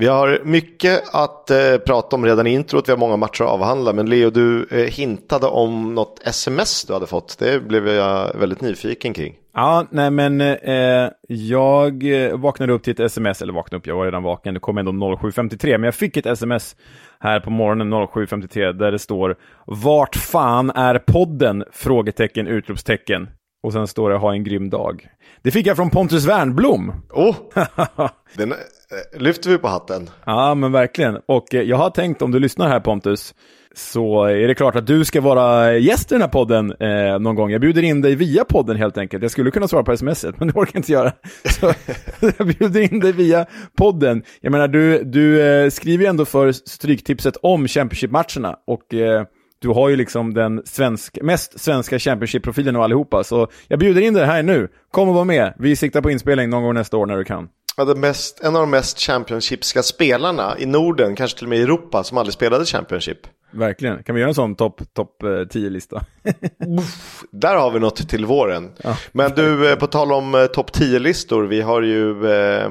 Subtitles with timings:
[0.00, 3.50] Vi har mycket att eh, prata om redan i introt, vi har många matcher att
[3.50, 3.92] avhandla.
[3.92, 7.38] Men Leo, du eh, hintade om något sms du hade fått.
[7.38, 9.34] Det blev jag väldigt nyfiken kring.
[9.54, 13.96] Ja, nej men eh, jag eh, vaknade upp till ett sms, eller vaknade upp, jag
[13.96, 16.76] var redan vaken, det kom ändå 07.53, men jag fick ett sms
[17.18, 19.36] här på morgonen 07.53 där det står
[19.66, 21.64] Vart fan är podden?
[21.72, 23.28] Frågetecken, utropstecken.
[23.62, 25.08] Och sen står det ha en grym dag.
[25.42, 26.92] Det fick jag från Pontus Wernblom.
[27.10, 27.36] Oh,
[28.36, 28.54] den
[28.90, 30.10] Eh, lyfter vi på hatten.
[30.24, 31.18] Ja, men verkligen.
[31.26, 33.34] Och eh, jag har tänkt, om du lyssnar här Pontus,
[33.74, 37.34] så är det klart att du ska vara gäst i den här podden eh, någon
[37.34, 37.50] gång.
[37.50, 39.22] Jag bjuder in dig via podden helt enkelt.
[39.22, 41.12] Jag skulle kunna svara på sms, men det orkar jag inte göra.
[41.44, 41.72] Så
[42.38, 43.46] jag bjuder in dig via
[43.76, 44.22] podden.
[44.40, 48.56] Jag menar, du, du eh, skriver ju ändå för Stryktipset om Championship-matcherna.
[48.66, 49.24] Och eh,
[49.62, 53.24] du har ju liksom den svensk, mest svenska Championship-profilen av allihopa.
[53.24, 54.68] Så jag bjuder in dig här nu.
[54.90, 55.54] Kom och var med.
[55.58, 57.48] Vi siktar på inspelning någon gång nästa år när du kan.
[57.80, 61.62] Ja, mest, en av de mest Championshipska spelarna i Norden, kanske till och med i
[61.62, 63.18] Europa, som aldrig spelade Championship.
[63.50, 64.02] Verkligen.
[64.02, 66.04] Kan vi göra en sån topp top 10-lista?
[66.24, 66.34] Eh,
[67.32, 68.70] Där har vi något till våren.
[68.82, 68.96] Ja.
[69.12, 72.70] Men du, eh, på tal om eh, topp 10-listor, vi har ju, eh,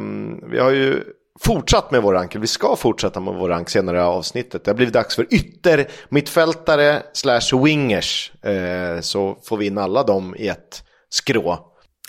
[0.51, 1.03] vi har ju
[1.39, 4.63] fortsatt med vår rank, vi ska fortsätta med vår rank senare i avsnittet.
[4.63, 8.31] Det har blivit dags för ytter, mittfältare slash wingers.
[9.01, 11.59] Så får vi in alla dem i ett skrå.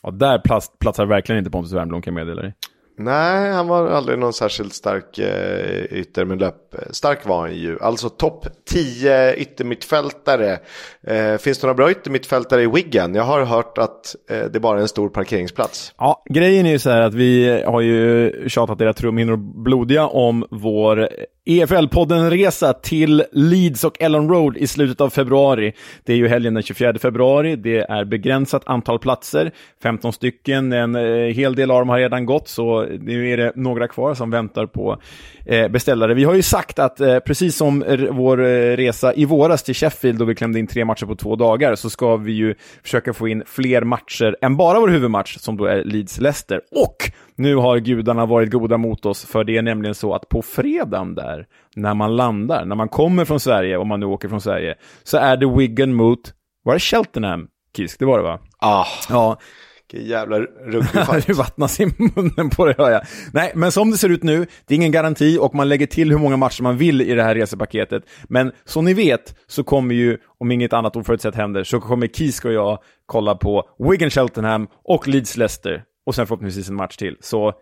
[0.03, 2.55] Ja, där plats, platsar verkligen inte Pontus Wernbloom kan jag meddela dig.
[3.05, 6.70] Nej, han var aldrig någon särskilt stark eh, ytter med löp.
[6.91, 7.79] Stark var han ju.
[7.81, 10.59] Alltså topp 10 yttermittfältare.
[11.07, 13.15] Eh, finns det några bra yttermittfältare i Wiggen?
[13.15, 15.95] Jag har hört att eh, det bara är en stor parkeringsplats.
[15.99, 20.47] Ja, grejen är ju så här att vi har ju tjatat era trumhinnor blodiga om
[20.51, 21.09] vår
[21.45, 25.73] EFL-podden-resa till Leeds och Ellen Road i slutet av februari.
[26.05, 27.57] Det är ju helgen den 24 februari.
[27.57, 30.73] Det är begränsat antal platser, 15 stycken.
[30.73, 31.03] En eh,
[31.35, 34.67] hel del av dem har redan gått, så nu är det några kvar som väntar
[34.67, 35.01] på
[35.47, 36.15] eh, beställare.
[36.15, 38.37] Vi har ju sagt att eh, precis som vår
[38.77, 41.91] resa i våras till Sheffield, då vi klämde in tre matcher på två dagar, så
[41.91, 45.85] ska vi ju försöka få in fler matcher än bara vår huvudmatch, som då är
[45.85, 46.61] Leeds-Leicester.
[46.71, 46.97] Och
[47.35, 51.15] nu har gudarna varit goda mot oss, för det är nämligen så att på fredagen
[51.15, 51.47] där,
[51.77, 55.17] när man landar, när man kommer från Sverige, om man nu åker från Sverige, så
[55.17, 56.21] är det Wigan mot,
[56.65, 57.99] var det Cheltenham, Kisk?
[57.99, 58.39] Det var det va?
[58.59, 58.87] Ah.
[59.09, 59.39] Ja.
[59.93, 63.03] Vilken jävla ruggig Du vattnas i munnen på det hör jag.
[63.33, 66.11] Nej, men som det ser ut nu, det är ingen garanti och man lägger till
[66.11, 68.03] hur många matcher man vill i det här resepaketet.
[68.29, 72.45] Men som ni vet så kommer ju, om inget annat oförutsett händer, så kommer Kisk
[72.45, 77.17] och jag kolla på Wigan Cheltenham och Leeds Leicester och sen förhoppningsvis en match till.
[77.21, 77.53] Så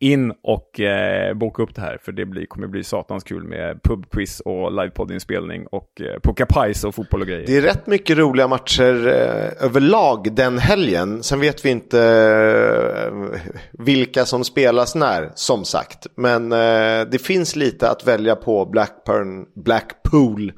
[0.00, 3.82] in och eh, boka upp det här, för det blir, kommer bli satans kul med
[3.82, 7.46] pubquiz och livepoddinspelning och eh, pucka pajs och fotboll och grejer.
[7.46, 11.22] Det är rätt mycket roliga matcher eh, överlag den helgen.
[11.22, 13.40] Sen vet vi inte eh,
[13.72, 16.06] vilka som spelas när, som sagt.
[16.16, 20.52] Men eh, det finns lite att välja på Blackburn, Blackpool,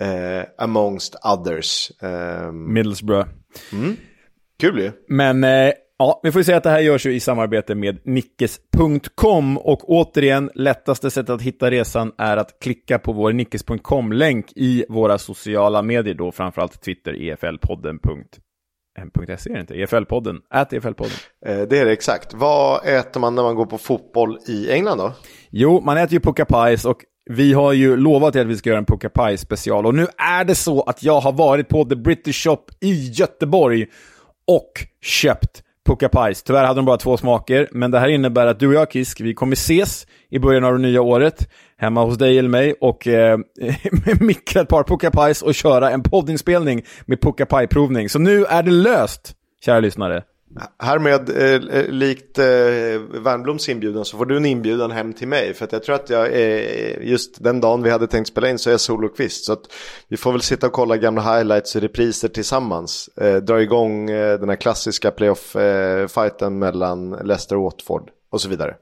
[0.00, 1.90] eh, amongst others.
[2.52, 3.28] Middlesbrough.
[3.72, 3.96] Mm.
[4.60, 4.92] Kul ju.
[5.08, 5.44] Men
[5.98, 9.90] Ja, vi får ju säga att det här görs ju i samarbete med Nickes.com och
[9.90, 15.82] återigen, lättaste sättet att hitta resan är att klicka på vår Nickes.com-länk i våra sociala
[15.82, 17.98] medier då, framförallt Twitter, EFL-podden.
[19.38, 21.26] .se är det inte, EFL-podden, ät EFL-podden.
[21.46, 22.34] Eh, det är det exakt.
[22.34, 25.12] Vad äter man när man går på fotboll i England då?
[25.50, 26.98] Jo, man äter ju pucka pies och
[27.30, 30.44] vi har ju lovat att vi ska göra en pucka pie special och nu är
[30.44, 33.86] det så att jag har varit på The British Shop i Göteborg
[34.46, 36.42] och köpt Puka Pies.
[36.42, 39.20] Tyvärr hade de bara två smaker, men det här innebär att du och jag, Kisk,
[39.20, 43.06] vi kommer ses i början av det nya året, hemma hos dig eller mig, och
[43.06, 43.38] eh,
[44.20, 48.08] mikra ett par Puka Pies och köra en poddinspelning med Puka Pie-provning.
[48.08, 49.32] Så nu är det löst,
[49.64, 50.22] kära lyssnare.
[50.78, 52.44] Härmed, eh, eh, likt eh,
[53.22, 55.54] Värnbloms inbjudan så får du en inbjudan hem till mig.
[55.54, 58.58] För att jag tror att jag eh, just den dagen vi hade tänkt spela in
[58.58, 59.44] så är jag solokvist.
[59.44, 59.72] Så att
[60.08, 63.08] vi får väl sitta och kolla gamla highlights och repriser tillsammans.
[63.16, 68.48] Eh, dra igång eh, den här klassiska playoff-fighten eh, mellan Leicester och Watford och så
[68.48, 68.76] vidare.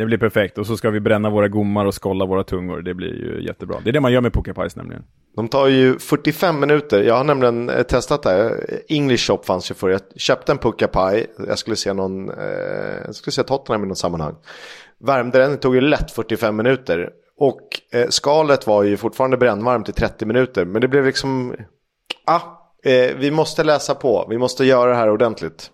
[0.00, 2.82] Det blir perfekt och så ska vi bränna våra gommar och skolla våra tungor.
[2.82, 3.76] Det blir ju jättebra.
[3.84, 5.02] Det är det man gör med pokerpies nämligen.
[5.36, 7.02] De tar ju 45 minuter.
[7.02, 8.30] Jag har nämligen eh, testat det.
[8.30, 8.80] här.
[8.88, 9.88] English shop fanns ju förr.
[9.88, 11.26] Jag köpte en puckapaj.
[11.48, 12.36] Jag skulle se någon, eh,
[13.04, 14.34] jag skulle se Tottenham i något sammanhang.
[14.98, 17.10] Värmde den, det tog ju lätt 45 minuter.
[17.38, 17.60] Och
[17.92, 20.64] eh, skalet var ju fortfarande brännvarmt i 30 minuter.
[20.64, 21.54] Men det blev liksom,
[22.24, 22.40] ah,
[22.84, 24.26] eh, vi måste läsa på.
[24.30, 25.70] Vi måste göra det här ordentligt.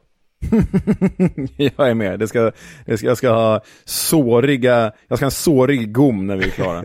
[1.56, 2.18] jag är med.
[2.18, 2.52] Det ska,
[2.86, 6.50] det ska, jag ska ha såriga, jag ska ha en sårig gom när vi är
[6.50, 6.84] klara.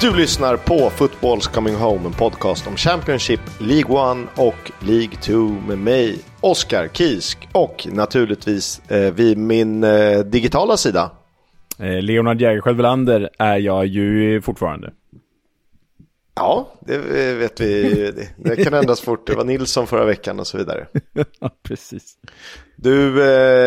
[0.00, 5.32] Du lyssnar på Footballs Coming Home, en podcast om Championship, League 1 och League 2
[5.68, 11.10] med mig, Oskar Kisk och naturligtvis eh, vid min eh, digitala sida.
[11.78, 14.92] Eh, Leonard Jägerskiöld Welander är jag ju fortfarande.
[16.34, 16.98] Ja, det
[17.34, 17.82] vet vi.
[18.12, 19.26] Det, det kan ändras fort.
[19.26, 20.86] Det var Nilsson förra veckan och så vidare.
[21.40, 22.14] ja, precis.
[22.76, 23.24] Du,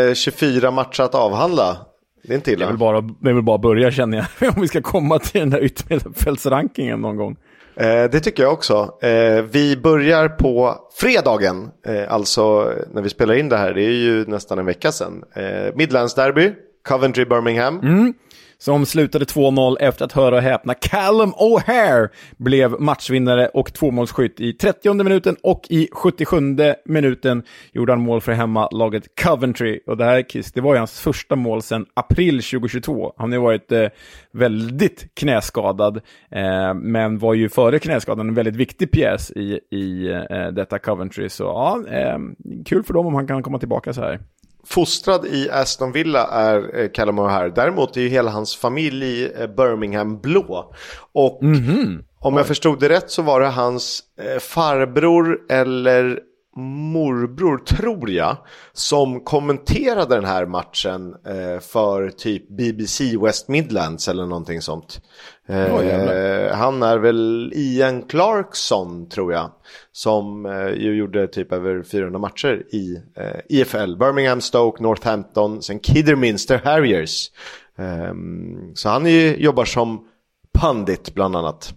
[0.09, 1.77] eh, 24 matcher att avhandla.
[2.23, 2.65] Det är inte illa.
[2.65, 5.19] Det är väl bara, det är väl bara börja känner jag, om vi ska komma
[5.19, 7.35] till den där yttermittfältsrankingen någon gång.
[7.75, 8.97] Eh, det tycker jag också.
[9.01, 13.91] Eh, vi börjar på fredagen, eh, alltså när vi spelar in det här, det är
[13.91, 15.23] ju nästan en vecka sedan.
[15.33, 16.51] Eh, Midlands Derby,
[16.87, 17.79] Coventry-Birmingham.
[17.83, 18.13] Mm
[18.61, 24.53] som slutade 2-0 efter att höra och häpna Callum O'Hare blev matchvinnare och tvåmålsskytt i
[24.53, 26.55] 30 minuten och i 77
[26.85, 29.79] minuten gjorde han mål för hemmalaget Coventry.
[29.87, 33.13] Och det här, Kiss, det var ju hans första mål sedan april 2022.
[33.17, 33.87] Han har ju varit eh,
[34.31, 35.97] väldigt knäskadad,
[36.31, 41.29] eh, men var ju före knäskadan en väldigt viktig pjäs i, i eh, detta Coventry.
[41.29, 42.17] Så ja, eh,
[42.65, 44.19] kul för dem om han kan komma tillbaka så här
[44.63, 47.53] fostrad i Aston Villa är eh, Callum O'Hare.
[47.55, 50.73] Däremot är ju hela hans familj i eh, Birmingham blå.
[51.13, 52.03] Och mm -hmm.
[52.19, 56.19] om jag förstod det rätt så var det hans eh, farbror eller
[56.55, 58.37] morbror, tror jag,
[58.73, 65.01] som kommenterade den här matchen eh, för typ BBC West Midlands eller någonting sånt.
[65.47, 69.51] Eh, oh, han är väl Ian Clarkson, tror jag,
[69.91, 73.95] som eh, ju gjorde typ över 400 matcher i eh, IFL.
[73.95, 77.31] Birmingham, Stoke, Northampton, sen Kidderminster Harriers.
[77.77, 80.07] Ehm, så han är, jobbar som
[80.53, 81.73] pundit bland annat.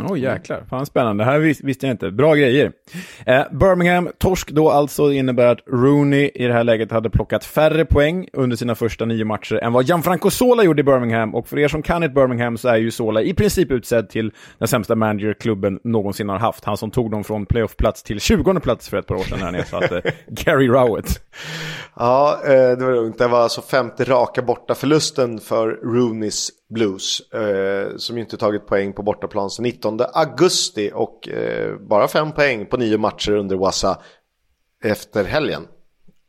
[0.00, 1.24] Åh oh, jäklar, fan spännande.
[1.24, 2.10] Det här vis visste jag inte.
[2.10, 2.72] Bra grejer.
[3.26, 7.84] Eh, Birmingham, torsk då alltså innebär att Rooney i det här läget hade plockat färre
[7.84, 11.34] poäng under sina första nio matcher än vad Gianfranco Sola gjorde i Birmingham.
[11.34, 14.32] Och för er som kan ett Birmingham så är ju Sola i princip utsedd till
[14.58, 16.64] den sämsta managerklubben någonsin har haft.
[16.64, 19.44] Han som tog dem från playoffplats till 20 plats för ett par år sedan när
[19.44, 21.22] han ersatte Gary Rowett.
[21.96, 23.18] Ja, eh, det var lugnt.
[23.18, 27.20] Det var alltså femte raka borta förlusten för Rooneys Blues.
[27.20, 32.66] Eh, som inte tagit poäng på bortaplan sedan 19 augusti och eh, bara fem poäng
[32.66, 33.98] på nio matcher under Wassa
[34.84, 35.66] efter helgen.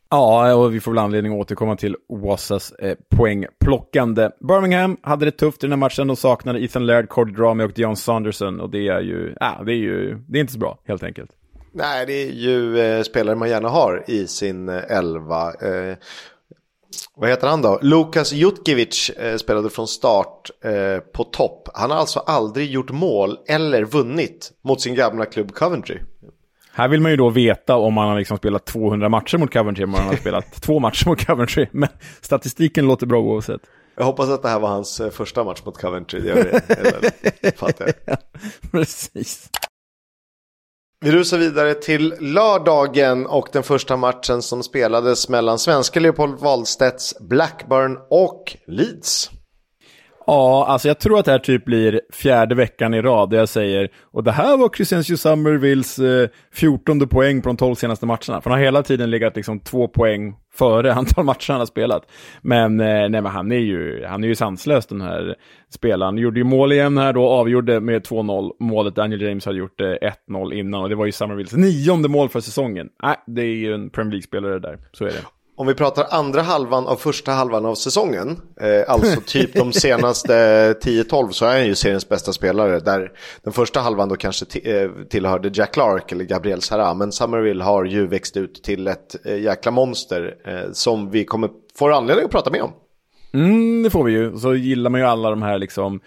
[0.09, 4.29] Ja, och vi får väl anledning att återkomma till Wassas eh, poängplockande.
[4.39, 6.07] Birmingham hade det tufft i den här matchen.
[6.07, 8.59] De saknade Ethan Laird, Cordy Dramy och Dion Sanderson.
[8.59, 11.31] Och det är ju, äh, det är ju, det är inte så bra helt enkelt.
[11.75, 15.53] Nej, det är ju eh, spelare man gärna har i sin eh, elva.
[15.53, 15.97] Eh,
[17.15, 17.79] vad heter han då?
[17.81, 21.69] Lukas Jutkiewicz eh, spelade från start eh, på topp.
[21.73, 25.99] Han har alltså aldrig gjort mål eller vunnit mot sin gamla klubb Coventry.
[26.75, 29.83] Här vill man ju då veta om man har liksom spelat 200 matcher mot Coventry,
[29.83, 31.67] om man har spelat två matcher mot Coventry.
[31.71, 31.89] Men
[32.21, 33.61] statistiken låter bra oavsett.
[33.95, 36.19] Jag hoppas att det här var hans eh, första match mot Coventry.
[36.19, 36.61] Det gör
[37.41, 38.17] det, fattar jag.
[38.71, 39.49] Precis.
[41.03, 47.15] Vi rusar vidare till lördagen och den första matchen som spelades mellan svenska Leopold Wahlstedts
[47.19, 49.29] Blackburn och Leeds.
[50.27, 53.49] Ja, alltså jag tror att det här typ blir fjärde veckan i rad där jag
[53.49, 58.41] säger och det här var Crescencio Summervilles eh, 14 poäng på de 12 senaste matcherna.
[58.41, 62.11] För han har hela tiden legat liksom två poäng före antal matcher han har spelat.
[62.41, 65.35] Men, eh, nej, men han är ju, han är ju sanslös den här
[65.69, 66.17] spelaren.
[66.17, 68.95] Gjorde ju mål igen här då, avgjorde med 2-0 målet.
[68.95, 69.85] Daniel James hade gjort eh,
[70.29, 72.89] 1-0 innan och det var ju Summervilles nionde mål för säsongen.
[73.03, 75.23] Nej, det är ju en Premier League-spelare där, så är det.
[75.55, 80.33] Om vi pratar andra halvan av första halvan av säsongen, eh, alltså typ de senaste
[80.73, 82.79] 10-12 så är han ju seriens bästa spelare.
[82.79, 83.11] Där
[83.43, 86.93] den första halvan då kanske eh, tillhörde Jack Clark eller Gabriel Sara.
[86.93, 91.49] Men Summerville har ju växt ut till ett eh, jäkla monster eh, som vi kommer
[91.75, 92.71] få anledning att prata med om.
[93.33, 94.37] Mm, det får vi ju.
[94.37, 95.99] Så gillar man ju alla de här liksom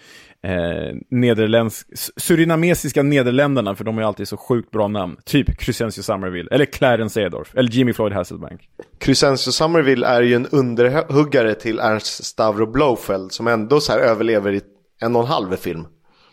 [0.43, 5.17] eh, nederländsk, surinamesiska Nederländerna, för de har ju alltid så sjukt bra namn.
[5.25, 8.69] Typ Crescencio Summerville, eller Clarence Edorf, eller Jimmy Floyd Hasselbank.
[8.97, 14.51] Crescencio Summerville är ju en underhuggare till Ernst Stavro Blofeld, som ändå så här överlever
[14.51, 14.61] i
[15.01, 15.87] en och en halv film.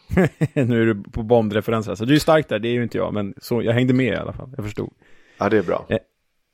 [0.55, 3.15] nu är du på Bond-referenser, alltså, du är stark där, det är ju inte jag,
[3.15, 4.93] men så, jag hängde med i alla fall, jag förstod.
[5.39, 5.87] Ja, det är bra.
[5.89, 5.99] Eh,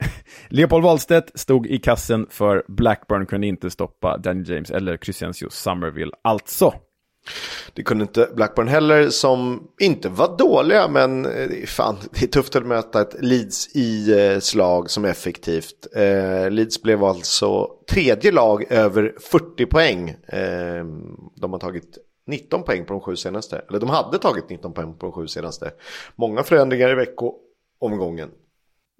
[0.48, 6.12] Leopold Wahlstedt stod i kassen för Blackburn kunde inte stoppa Danny James eller Crescencio Summerville,
[6.22, 6.74] alltså.
[7.74, 12.56] Det kunde inte Blackburn heller som inte var dåliga men eh, fan, det är tufft
[12.56, 15.86] att möta ett Leeds i slag som är effektivt.
[15.96, 20.08] Eh, Leeds blev alltså tredje lag över 40 poäng.
[20.08, 20.84] Eh,
[21.36, 23.62] de har tagit 19 poäng på de sju senaste.
[23.68, 25.70] Eller de hade tagit 19 poäng på de sju senaste.
[26.16, 28.30] Många förändringar i veckoomgången.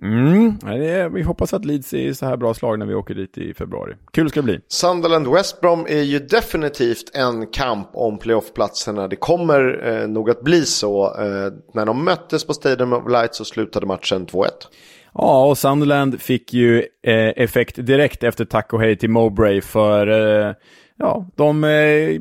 [0.02, 3.38] Mm, är, vi hoppas att Leeds är så här bra slag när vi åker dit
[3.38, 3.94] i februari.
[4.12, 4.60] Kul ska det bli.
[4.68, 9.08] Sunderland West Brom är ju definitivt en kamp om playoffplatserna.
[9.08, 11.06] Det kommer eh, nog att bli så.
[11.06, 14.46] Eh, när de möttes på Stadium of Light så slutade matchen 2-1.
[15.14, 20.06] Ja, och Sunderland fick ju eh, effekt direkt efter tack och hej till Mowbray för
[20.46, 20.54] eh,
[21.00, 22.20] ja, de, eh,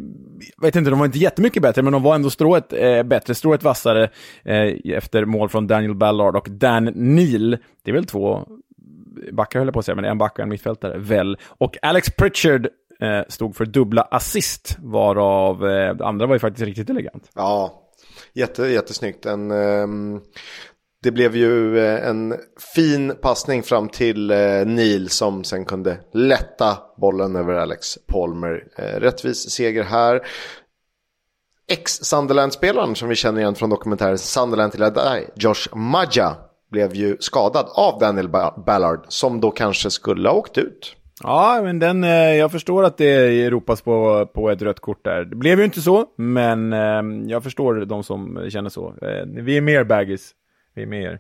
[0.62, 3.64] vet inte, de var inte jättemycket bättre, men de var ändå strået eh, bättre, strået
[3.64, 4.10] vassare
[4.44, 7.58] eh, efter mål från Daniel Ballard och Dan Neal.
[7.84, 8.48] Det är väl två
[9.32, 11.38] backar höll jag på att säga, men en back och en mittfältare, väl.
[11.48, 12.68] Och Alex Pritchard
[13.00, 17.30] eh, stod för dubbla assist, varav eh, det andra var ju faktiskt riktigt elegant.
[17.36, 17.84] Ja,
[18.34, 19.26] jätte, jättesnyggt.
[19.26, 19.88] En, eh,
[21.04, 22.36] det blev ju eh, en
[22.76, 28.64] fin passning fram till eh, Neil som sen kunde lätta bollen över Alex Palmer.
[28.78, 30.22] Eh, rättvis seger här.
[31.72, 36.36] Ex-Sunderland-spelaren som vi känner igen från dokumentären Sunderland till Adai, Josh Maja,
[36.72, 38.30] blev ju skadad av Daniel
[38.66, 40.96] Ballard som då kanske skulle ha åkt ut.
[41.24, 42.04] Ja, men den,
[42.38, 45.26] jag förstår att det ropas på, på ett rött kort där.
[45.26, 46.72] Det blev ju inte så, men
[47.30, 48.96] jag förstår de som känner så.
[49.28, 50.34] Vi är mer baggis
[50.80, 51.20] vi är med er.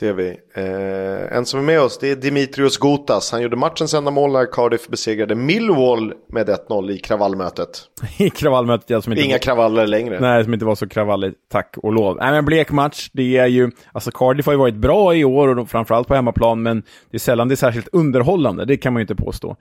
[0.00, 0.28] Det vi.
[0.54, 3.32] Eh, en som är med oss det är Dimitrios Gotas.
[3.32, 7.82] Han gjorde matchens enda mål när Cardiff besegrade Millwall med 1-0 i kravallmötet.
[8.18, 9.02] I kravallmötet, ja.
[9.02, 9.38] Som inte Inga var...
[9.38, 10.20] kravaller längre.
[10.20, 12.16] Nej, som inte var så kravalligt, tack och lov.
[12.16, 13.70] Nej, men blek match, det är ju...
[13.92, 17.18] Alltså Cardiff har ju varit bra i år, och framförallt på hemmaplan, men det är
[17.18, 18.64] sällan det är särskilt underhållande.
[18.64, 19.56] Det kan man ju inte påstå.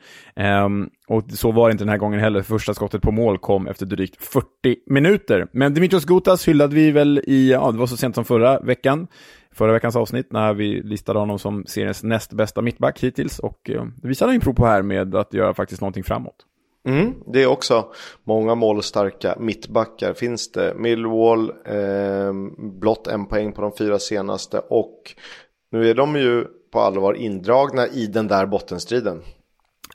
[0.65, 2.41] Um, och så var det inte den här gången heller.
[2.41, 4.45] Första skottet på mål kom efter drygt 40
[4.89, 5.47] minuter.
[5.51, 9.07] Men Dimitrios Gotas hyllade vi väl i, ja, det var så sent som förra veckan
[9.55, 13.85] förra veckans avsnitt när vi listade honom som seriens näst bästa mittback hittills och eh,
[13.95, 16.35] det visade han ju prov på här med att göra faktiskt någonting framåt.
[16.87, 17.85] Mm, det är också
[18.23, 20.73] många målstarka mittbackar finns det.
[20.75, 25.15] Millwall, eh, blott en poäng på de fyra senaste och
[25.71, 29.21] nu är de ju på allvar indragna i den där bottenstriden.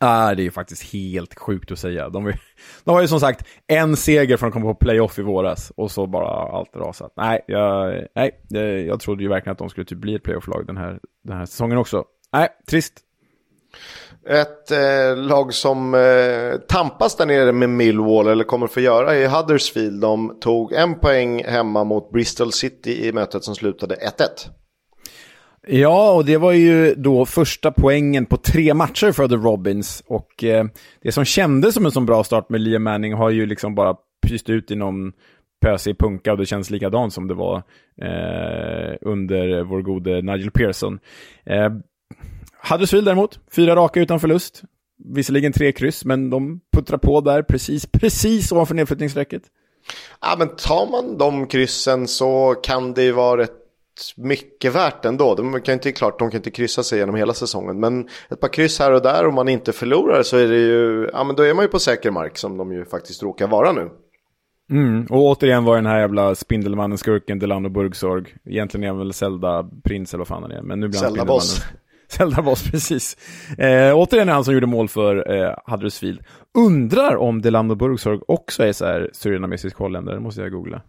[0.02, 2.08] Ah, det är ju faktiskt helt sjukt att säga.
[2.08, 2.24] De,
[2.84, 5.90] de har ju som sagt en seger från att komma på playoff i våras och
[5.90, 7.12] så bara allt rasat.
[7.16, 8.40] Nej, jag, nej,
[8.86, 11.46] jag trodde ju verkligen att de skulle typ bli ett playoff-lag den här, den här
[11.46, 12.04] säsongen också.
[12.32, 12.92] Nej, trist.
[14.28, 19.26] Ett eh, lag som eh, tampas där nere med Millwall eller kommer få göra i
[19.26, 20.00] Huddersfield.
[20.00, 24.00] De tog en poäng hemma mot Bristol City i mötet som slutade 1-1.
[25.72, 30.02] Ja, och det var ju då första poängen på tre matcher för The Robins.
[30.06, 30.64] Och eh,
[31.02, 33.96] det som kändes som en sån bra start med Liam Manning har ju liksom bara
[34.26, 35.12] pyst ut i någon
[35.62, 37.56] pösig punka och det känns likadant som det var
[38.02, 40.98] eh, under vår gode Nigel Pearson.
[41.46, 41.72] Eh,
[42.70, 44.62] Huddersfield däremot, fyra raka utan förlust.
[45.14, 49.42] Visserligen tre kryss, men de puttrar på där precis, precis ovanför nedflyttningsstrecket.
[50.20, 53.59] Ja, men tar man de kryssen så kan det ju vara ett
[54.16, 55.34] mycket värt ändå.
[55.34, 57.80] De kan inte, klart, de kan inte kryssa sig genom hela säsongen.
[57.80, 61.10] Men ett par kryss här och där om man inte förlorar så är det ju,
[61.12, 63.72] ja men då är man ju på säker mark som de ju faktiskt råkar vara
[63.72, 63.90] nu.
[64.70, 68.34] Mm, och återigen var den här jävla Spindelmannen, skurken, Delano Burgsorg.
[68.44, 70.62] Egentligen är han väl Zelda Prins eller vad fan han är.
[70.62, 71.62] Men nu blir han Zelda Boss.
[72.08, 73.16] Zelda Boss, precis.
[73.58, 76.20] Eh, återigen är han som gjorde mål för eh, Huddersfield.
[76.58, 80.82] Undrar om Delano Burgsorg också är så här surinamesisk holländare, måste jag googla.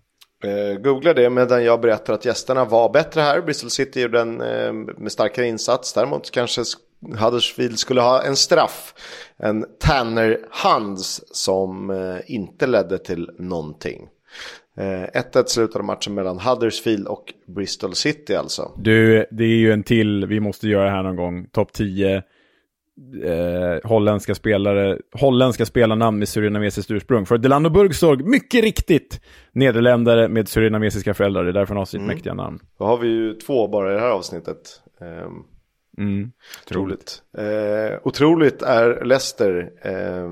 [0.44, 3.42] Eh, googla det medan jag berättar att gästerna var bättre här.
[3.42, 5.94] Bristol City gjorde en eh, med starkare insats.
[5.94, 6.64] Däremot kanske
[7.20, 8.94] Huddersfield skulle ha en straff.
[9.38, 14.08] En Tanner Hands som eh, inte ledde till någonting.
[14.78, 18.72] 1-1 eh, slutade matchen mellan Huddersfield och Bristol City alltså.
[18.78, 21.48] Du, det är ju en till vi måste göra här någon gång.
[21.52, 22.24] Topp 10
[23.24, 27.26] eh, holländska spelare, holländska spelarnamn med surinamesiskt ursprung.
[27.26, 29.22] För Delano Burgsorg, mycket riktigt,
[29.52, 31.44] nederländare med surinamesiska föräldrar.
[31.44, 32.08] Det är därför han har sitt mm.
[32.08, 32.60] mäktiga namn.
[32.78, 34.82] Då har vi ju två bara i det här avsnittet.
[35.02, 35.32] Eh,
[35.98, 36.32] mm,
[36.68, 37.24] otroligt.
[37.38, 39.72] Eh, otroligt är Leicester.
[39.82, 40.30] Eh,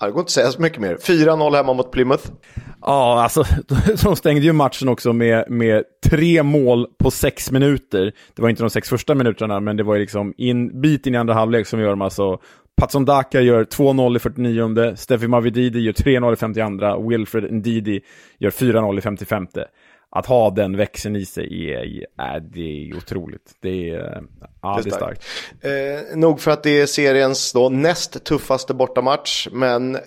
[0.00, 0.96] det går inte att säga så mycket mer.
[0.96, 2.30] 4-0 hemma mot Plymouth.
[2.80, 3.44] Ja, alltså
[4.02, 8.12] de stängde ju matchen också med, med tre mål på sex minuter.
[8.34, 11.14] Det var inte de sex första minuterna, men det var ju liksom in, bit in
[11.14, 12.38] i andra halvlek som gör de alltså
[12.76, 18.00] Patson Daka gör 2-0 i 49, Steffi Mavididi gör 3-0 i 52, Wilfred Ndidi
[18.38, 19.46] gör 4-0 i 55
[20.14, 23.54] att ha den växeln i sig är, är, det är otroligt.
[23.60, 24.22] Det är,
[24.62, 25.24] ja, det är starkt.
[25.60, 29.98] Eh, nog för att det är seriens då näst tuffaste bortamatch, men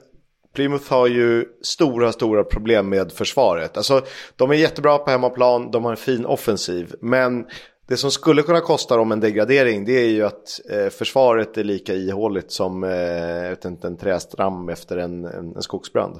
[0.55, 3.77] Plymouth har ju stora, stora problem med försvaret.
[3.77, 4.01] Alltså,
[4.35, 7.45] de är jättebra på hemmaplan, de har en fin offensiv, men
[7.87, 11.63] det som skulle kunna kosta dem en degradering det är ju att eh, försvaret är
[11.63, 16.19] lika ihåligt som eh, inte, en trästram efter en, en, en skogsbrand.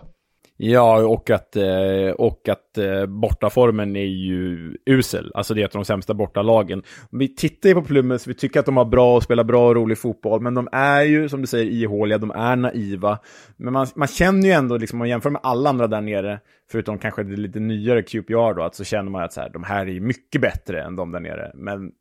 [0.60, 5.32] Ja, och att, eh, och att eh, bortaformen är ju usel.
[5.34, 6.84] Alltså det är ett av de sämsta bortalagen.
[7.12, 9.76] Vi tittar ju på Plymouth, vi tycker att de har bra och spelar bra och
[9.76, 13.20] rolig fotboll, men de är ju, som du säger, ihåliga, de är naiva.
[13.58, 16.40] Men man, man känner ju ändå, liksom, om man jämför med alla andra där nere,
[16.72, 19.64] förutom kanske det lite nyare QPR då, att så känner man att så här, de
[19.64, 21.52] här är mycket bättre än de där nere.
[21.56, 21.92] Men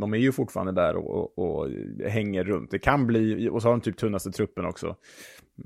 [0.00, 1.68] de är ju fortfarande där och, och, och,
[2.08, 2.70] hänger runt.
[2.70, 4.96] Det kan bli, och så har de typ tunnaste truppen också.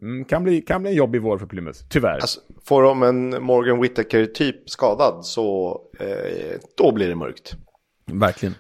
[0.03, 2.15] Mm, kan, bli, kan bli en jobbig vår för Plymouth, tyvärr.
[2.15, 6.07] Alltså, får de en Morgan Whittaker-typ skadad så eh,
[6.77, 7.53] då blir det mörkt.
[8.13, 8.55] Verkligen.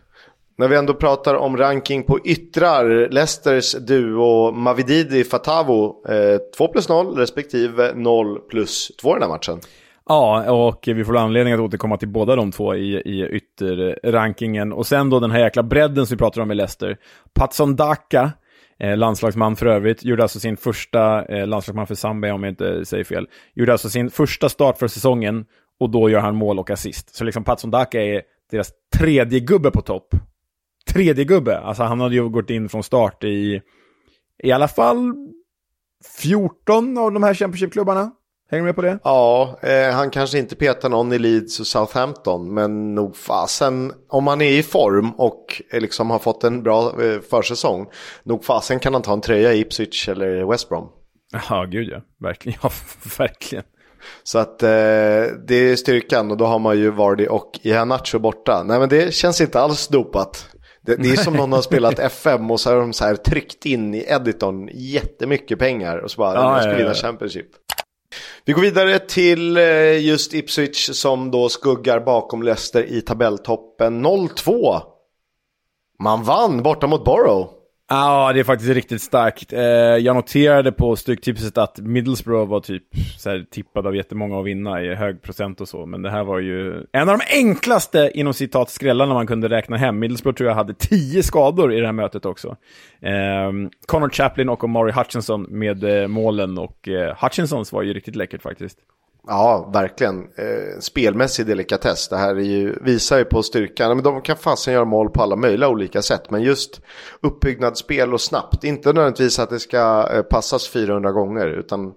[0.58, 6.88] När vi ändå pratar om ranking på yttrar, Leicesters duo Mavididi Fatavo eh, 2 plus
[6.88, 9.60] 0 respektive 0 plus 2 i den här matchen.
[10.08, 14.72] Ja, och vi får anledning att återkomma till båda de två i, i ytterrankingen.
[14.72, 16.96] Och sen då den här jäkla bredden som vi pratar om i Leicester.
[17.34, 18.32] Patson Daka,
[18.82, 22.84] eh, landslagsman för övrigt, gjorde alltså sin första, eh, landslagsman för Zambia om jag inte
[22.84, 25.44] säger fel, gjorde alltså sin första start för säsongen
[25.80, 27.14] och då gör han mål och assist.
[27.14, 30.08] Så liksom Patson Daka är deras tredje gubbe på topp.
[30.92, 33.60] Tredje gubbe, alltså han hade ju gått in från start i
[34.42, 35.14] i alla fall
[36.22, 38.10] 14 av de här Championship-klubbarna.
[38.52, 38.99] Hänger du med på det?
[39.04, 42.54] Ja, eh, han kanske inte petar någon i Leeds och Southampton.
[42.54, 47.02] Men nog fasen, om han är i form och eh, liksom har fått en bra
[47.02, 47.87] eh, försäsong.
[48.23, 50.88] Nog fasen kan han ta en tröja i Ipswich eller West Brom.
[51.49, 52.00] Ja, gud ja.
[52.21, 52.59] Verkligen.
[52.62, 52.71] Ja,
[53.18, 53.64] verkligen.
[54.23, 54.68] Så att eh,
[55.49, 58.62] det är styrkan och då har man ju Vardy och Iheanacho borta.
[58.62, 60.47] Nej men det känns inte alls dopat.
[60.82, 63.66] Det, det är som någon har spelat FM och så har de så här tryckt
[63.66, 67.47] in i editorn jättemycket pengar och så bara, ja, nu ska vinna Championship.
[68.45, 74.81] Vi går vidare till eh, just Ipswich som då skuggar bakom Leicester i tabelltoppen 0-2.
[75.99, 77.62] Man vann borta mot Borough.
[77.92, 79.52] Ja, det är faktiskt riktigt starkt.
[79.52, 82.82] Eh, jag noterade på Stryktipset att Middlesbrough var typ
[83.18, 85.87] så här, tippad av jättemånga att vinna i hög procent och så.
[85.87, 89.76] Men det här var ju en av de enklaste, inom citat, skrällarna man kunde räkna
[89.76, 89.99] hem.
[89.99, 92.56] Middlesbrough tror jag hade tio skador i det här mötet också.
[93.00, 93.52] Eh,
[93.87, 98.42] Connor Chaplin och Omari Hutchinson med eh, målen och eh, Hutchinsons var ju riktigt läckert
[98.42, 98.78] faktiskt.
[99.26, 100.19] Ja, verkligen.
[100.19, 102.08] Eh, spelmässig delikatess.
[102.08, 103.97] Det här är ju, visar ju på styrkan.
[103.97, 106.30] Men de kan fasen göra mål på alla möjliga olika sätt.
[106.30, 106.80] Men just
[107.21, 108.65] uppbyggnadsspel och snabbt.
[108.65, 111.47] Inte nödvändigtvis att det ska eh, passas 400 gånger.
[111.47, 111.95] Utan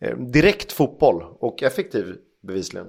[0.00, 2.86] eh, direkt fotboll och effektiv bevisligen.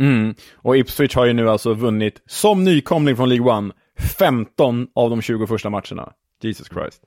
[0.00, 0.34] Mm.
[0.54, 3.74] Och Ipswich har ju nu alltså vunnit, som nykomling från League One,
[4.18, 6.12] 15 av de 20 första matcherna.
[6.42, 7.02] Jesus Christ.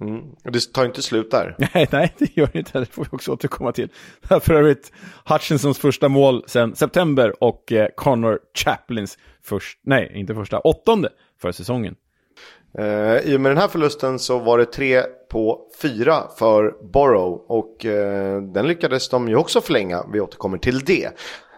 [0.00, 0.22] Mm.
[0.44, 1.56] Det tar inte slut där.
[1.74, 2.78] Nej, nej, det gör det inte.
[2.78, 3.88] Det får vi också återkomma till.
[4.40, 4.92] För övrigt,
[5.24, 11.08] Hutchinsons första mål sen september och eh, Connor Chaplins först, nej, inte första, åttonde
[11.42, 11.94] för säsongen.
[12.78, 17.44] Eh, I och med den här förlusten så var det tre på fyra för Borough
[17.48, 20.04] och eh, den lyckades de ju också förlänga.
[20.12, 21.10] Vi återkommer till det.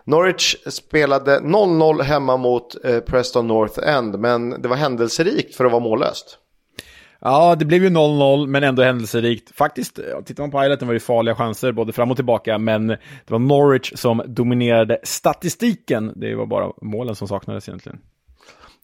[0.05, 5.72] Norwich spelade 0-0 hemma mot eh, Preston North End men det var händelserikt för att
[5.72, 6.38] vara mållöst.
[7.20, 9.56] Ja, det blev ju 0-0, men ändå händelserikt.
[9.56, 12.98] Faktiskt, tittar man på highlighten var det farliga chanser både fram och tillbaka, men det
[13.26, 16.12] var Norwich som dominerade statistiken.
[16.16, 17.98] Det var bara målen som saknades egentligen.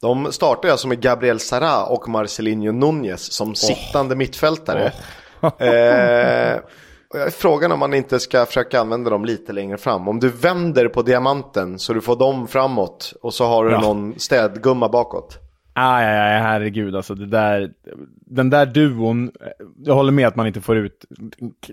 [0.01, 3.55] De startade alltså med Gabriel Sara och Marcelinho Núñez som oh.
[3.55, 4.93] sittande mittfältare.
[5.41, 5.63] Oh.
[5.67, 6.61] eh,
[7.31, 10.09] frågan om man inte ska försöka använda dem lite längre fram.
[10.09, 13.81] Om du vänder på diamanten så du får dem framåt och så har du ja.
[13.81, 15.46] någon städgumma bakåt.
[15.79, 17.15] Ah, ja, ja, herregud alltså.
[17.15, 17.71] Det där,
[18.27, 19.31] den där duon,
[19.85, 21.05] jag håller med att man inte får ut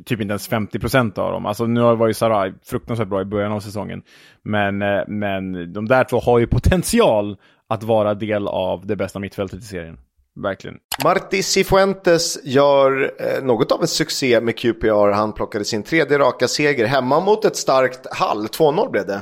[0.05, 1.45] typ inte ens 50% av dem.
[1.45, 4.01] Alltså nu var ju Sarai fruktansvärt bra i början av säsongen.
[4.41, 7.37] Men, eh, men de där två har ju potential
[7.67, 9.97] att vara del av det bästa mittfältet i serien.
[10.35, 10.77] Verkligen.
[11.03, 15.11] Marti Cifuentes gör eh, något av en succé med QPR.
[15.11, 18.47] Han plockade sin tredje raka seger hemma mot ett starkt Hall.
[18.47, 19.21] 2-0 blev det.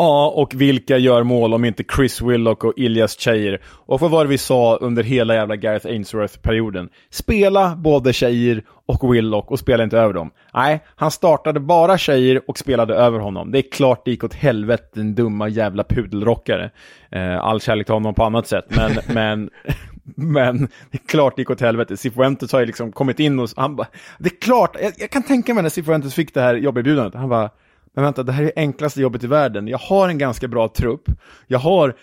[0.00, 3.60] Ja, och vilka gör mål om inte Chris Willock och Ilias Cheir?
[3.64, 6.88] Och vad var det vi sa under hela jävla Gareth Ainsworth-perioden?
[7.10, 10.30] Spela både Cheir och Willock och spela inte över dem.
[10.54, 13.50] Nej, han startade bara Cheir och spelade över honom.
[13.50, 16.70] Det är klart det gick åt helvete, den dumma jävla pudelrockare.
[17.10, 19.50] Eh, all kärlek till honom på annat sätt, men, men
[20.16, 20.58] men
[20.90, 21.96] det är klart det gick åt helvete.
[21.96, 25.22] Cifuentes har ju liksom kommit in och han bara, det är klart, jag, jag kan
[25.22, 27.50] tänka mig när Cifuentes fick det här jobberbjudandet, han bara,
[27.94, 29.68] men vänta, det här är det enklaste jobbet i världen.
[29.68, 31.02] Jag har en ganska bra trupp.
[31.46, 31.94] Jag har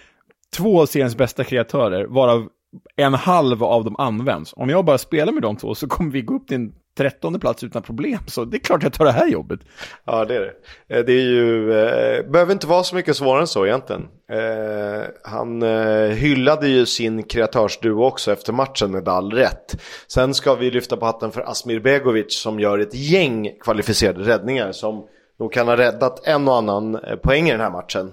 [0.56, 2.50] två av seriens bästa kreatörer, varav
[2.96, 4.54] en halv av dem används.
[4.58, 7.40] Om jag bara spelar med de två så kommer vi gå upp till en trettonde
[7.40, 8.20] plats utan problem.
[8.28, 9.60] Så det är klart jag tar det här jobbet.
[10.06, 10.98] Ja, det är det.
[10.98, 14.08] Eh, det är ju, eh, behöver inte vara så mycket svårare än så egentligen.
[14.32, 19.82] Eh, han eh, hyllade ju sin kreatörsduo också efter matchen med all rätt.
[20.08, 24.72] Sen ska vi lyfta på hatten för Asmir Begovic som gör ett gäng kvalificerade räddningar
[24.72, 25.08] som
[25.40, 28.12] nog kan ha räddat en och annan eh, poäng i den här matchen.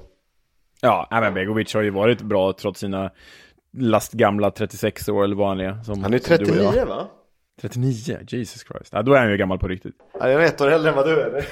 [0.81, 3.11] Ja, men Begovic har ju varit bra trots sina
[3.77, 5.83] lastgamla 36 år eller vad han är.
[5.83, 7.07] Som, han är 39 va?
[7.61, 8.19] 39?
[8.29, 8.93] Jesus Christ.
[8.93, 9.95] Ja, då är han ju gammal på riktigt.
[10.21, 11.47] Ja, jag är ett år äldre än vad du är.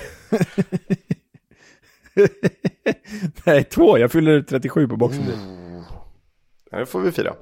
[3.47, 3.99] Nej, två.
[3.99, 5.23] Jag fyller 37 på boxen.
[5.23, 5.83] Mm.
[6.71, 7.35] Ja, det får vi fira.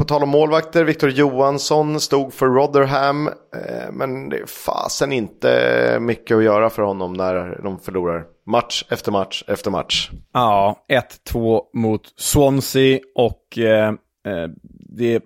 [0.00, 3.26] På tal om målvakter, Victor Johansson stod för Rotherham.
[3.28, 8.84] Eh, men det är fasen inte mycket att göra för honom när de förlorar match
[8.88, 10.10] efter match efter match.
[10.32, 10.84] Ja,
[11.32, 14.48] 1-2 mot Swansea och eh, eh
[14.98, 15.22] det...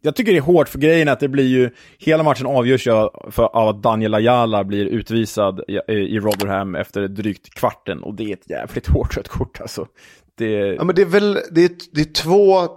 [0.00, 2.90] Jag tycker det är hårt för grejen att det blir ju, hela matchen avgörs ju
[2.92, 8.32] av att Daniel Ayala blir utvisad i, i Rotherham efter drygt kvarten och det är
[8.32, 9.86] ett jävligt hårt rött kort alltså.
[10.38, 10.50] Det...
[10.50, 12.68] Ja men det är väl, det är, det är två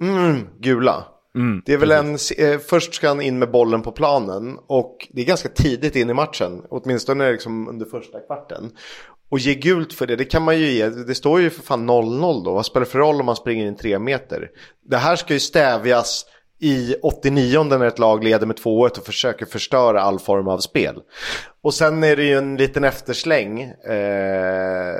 [0.00, 1.04] Mm, gula.
[1.34, 5.08] Mm, det är väl en, eh, först ska han in med bollen på planen och
[5.10, 8.70] det är ganska tidigt in i matchen, åtminstone liksom under första kvarten.
[9.30, 11.90] Och ge gult för det, det kan man ju ge, det står ju för fan
[11.90, 14.50] 0-0 då, vad spelar det för roll om man springer in tre meter?
[14.84, 16.26] Det här ska ju stävjas
[16.60, 21.00] i 89 när ett lag leder med 2-1 och försöker förstöra all form av spel.
[21.62, 23.60] Och sen är det ju en liten eftersläng.
[23.62, 24.94] Eh,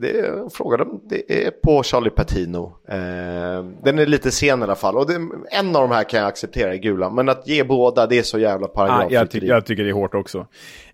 [0.00, 2.76] det frågade de, det är på Charlie Patino.
[2.88, 4.96] Eh, den är lite sen i alla fall.
[4.96, 5.14] Och det,
[5.50, 7.10] en av de här kan jag acceptera i gula.
[7.10, 9.06] Men att ge båda, det är så jävla paragraf.
[9.10, 10.46] Ah, jag, ty jag, tycker det är hårt också.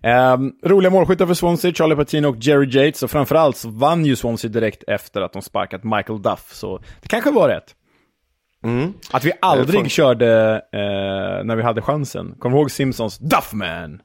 [0.03, 3.03] Eh, roliga målskyttar för Swansea, Charlie Patino och Jerry Yates.
[3.03, 6.53] Och framförallt så vann ju Swansea direkt efter att de sparkat Michael Duff.
[6.53, 7.75] Så det kanske var rätt.
[8.63, 8.93] Mm.
[9.11, 9.89] Att vi aldrig Fan.
[9.89, 12.35] körde eh, när vi hade chansen.
[12.39, 14.01] Kommer du ihåg Simpsons Duffman?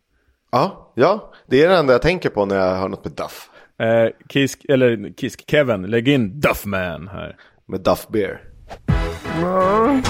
[0.52, 3.48] Ja, ja, det är det enda jag tänker på när jag hör något med Duff.
[3.80, 7.36] Eh, Kisk, eller Kisk, Kevin, lägg in Duffman här.
[7.68, 8.40] Med Duff Beer.
[9.36, 10.02] Mm.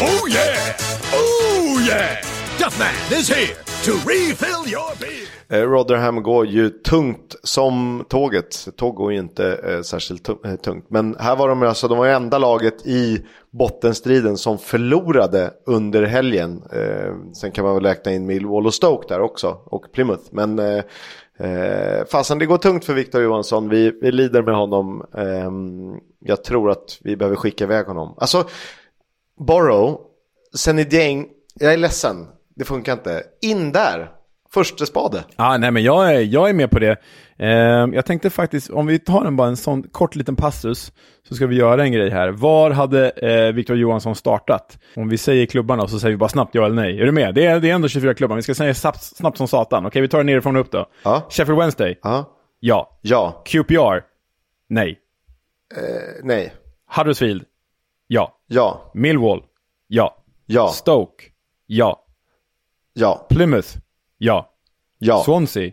[0.00, 0.74] Oh yeah!
[1.12, 2.33] Oh yeah!
[2.58, 5.60] Duffman is here to refill your beer!
[5.60, 8.68] Eh, Rotherham går ju tungt som tåget.
[8.76, 10.86] Tåg går ju inte eh, särskilt eh, tungt.
[10.88, 16.02] Men här var de alltså, de var ju enda laget i bottenstriden som förlorade under
[16.02, 16.62] helgen.
[16.72, 19.58] Eh, sen kan man väl räkna in Millwall och Stoke där också.
[19.66, 20.24] Och Plymouth.
[20.30, 20.84] Men eh,
[21.38, 23.68] eh, fasen det går tungt för Victor Johansson.
[23.68, 25.04] Vi, vi lider med honom.
[25.16, 25.50] Eh,
[26.20, 28.14] jag tror att vi behöver skicka iväg honom.
[28.18, 28.44] Alltså,
[29.46, 30.00] Borrow,
[30.56, 32.26] Senideng, jag är ledsen.
[32.56, 33.22] Det funkar inte.
[33.42, 34.10] In där.
[34.52, 35.24] Första spade.
[35.36, 36.96] Ja, nej men jag är, jag är med på det.
[37.38, 37.48] Eh,
[37.92, 40.92] jag tänkte faktiskt, om vi tar en, bara en sån kort liten passus,
[41.28, 42.28] så ska vi göra en grej här.
[42.28, 44.78] Var hade eh, Victor Johansson startat?
[44.96, 47.00] Om vi säger klubbarna så säger vi bara snabbt ja eller nej.
[47.00, 47.34] Är du med?
[47.34, 49.86] Det är, det är ändå 24 klubbar, vi ska säga snabbt, snabbt som satan.
[49.86, 50.86] Okej, vi tar det nerifrån och upp då.
[51.02, 51.26] Ja.
[51.30, 51.98] Sheffield Wednesday?
[52.02, 52.30] Ja.
[52.60, 52.98] Ja.
[53.02, 53.42] Ja.
[53.44, 54.00] QPR?
[54.68, 54.98] Nej.
[55.76, 55.80] Eh,
[56.22, 56.54] nej.
[56.96, 57.44] Huddersfield?
[58.06, 58.38] Ja.
[58.46, 58.90] Ja.
[58.94, 59.42] Millwall?
[59.86, 60.16] Ja.
[60.46, 60.68] Ja.
[60.68, 61.24] Stoke?
[61.66, 62.03] Ja.
[62.94, 63.26] Ja.
[63.28, 63.68] Plymouth?
[64.18, 64.50] Ja.
[64.98, 65.22] Ja.
[65.24, 65.72] Swansea?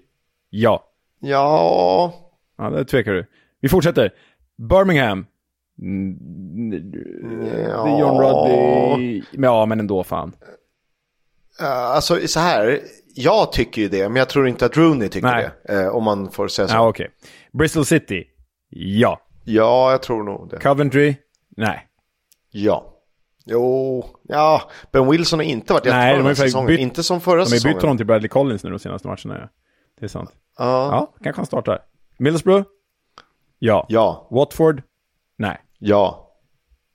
[0.49, 0.83] Ja.
[1.19, 2.13] Ja.
[2.57, 3.25] Ja, det tvekar du.
[3.59, 4.13] Vi fortsätter.
[4.57, 5.25] Birmingham?
[7.67, 7.99] Ja.
[7.99, 9.23] John Rudley.
[9.31, 10.35] Ja, men ändå fan.
[11.61, 12.79] Uh, alltså så här,
[13.15, 15.49] jag tycker ju det, men jag tror inte att Rooney tycker Nej.
[15.67, 15.73] det.
[15.73, 16.75] Uh, om man får säga så.
[16.75, 16.87] Ja.
[16.87, 17.07] Okay.
[17.51, 18.23] Bristol City?
[18.69, 19.21] Ja.
[19.43, 20.59] Ja, jag tror nog det.
[20.59, 21.15] Coventry?
[21.57, 21.87] Nej.
[22.51, 22.93] Ja.
[23.45, 26.67] Jo, ja, Ben Wilson har inte varit jättebra den här säsongen.
[26.67, 27.61] Bytt, inte som förra säsongen.
[27.61, 29.39] De har bytt honom till Bradley Collins nu de senaste matcherna.
[29.41, 29.49] Ja.
[29.99, 30.31] Det är sant.
[30.57, 30.89] Ja.
[30.91, 31.79] Ja, kanske han startar.
[32.17, 32.67] Middlesbrough?
[33.59, 33.85] Ja.
[33.89, 34.27] Ja.
[34.31, 34.83] Watford?
[35.37, 35.57] Nej.
[35.79, 36.27] Ja.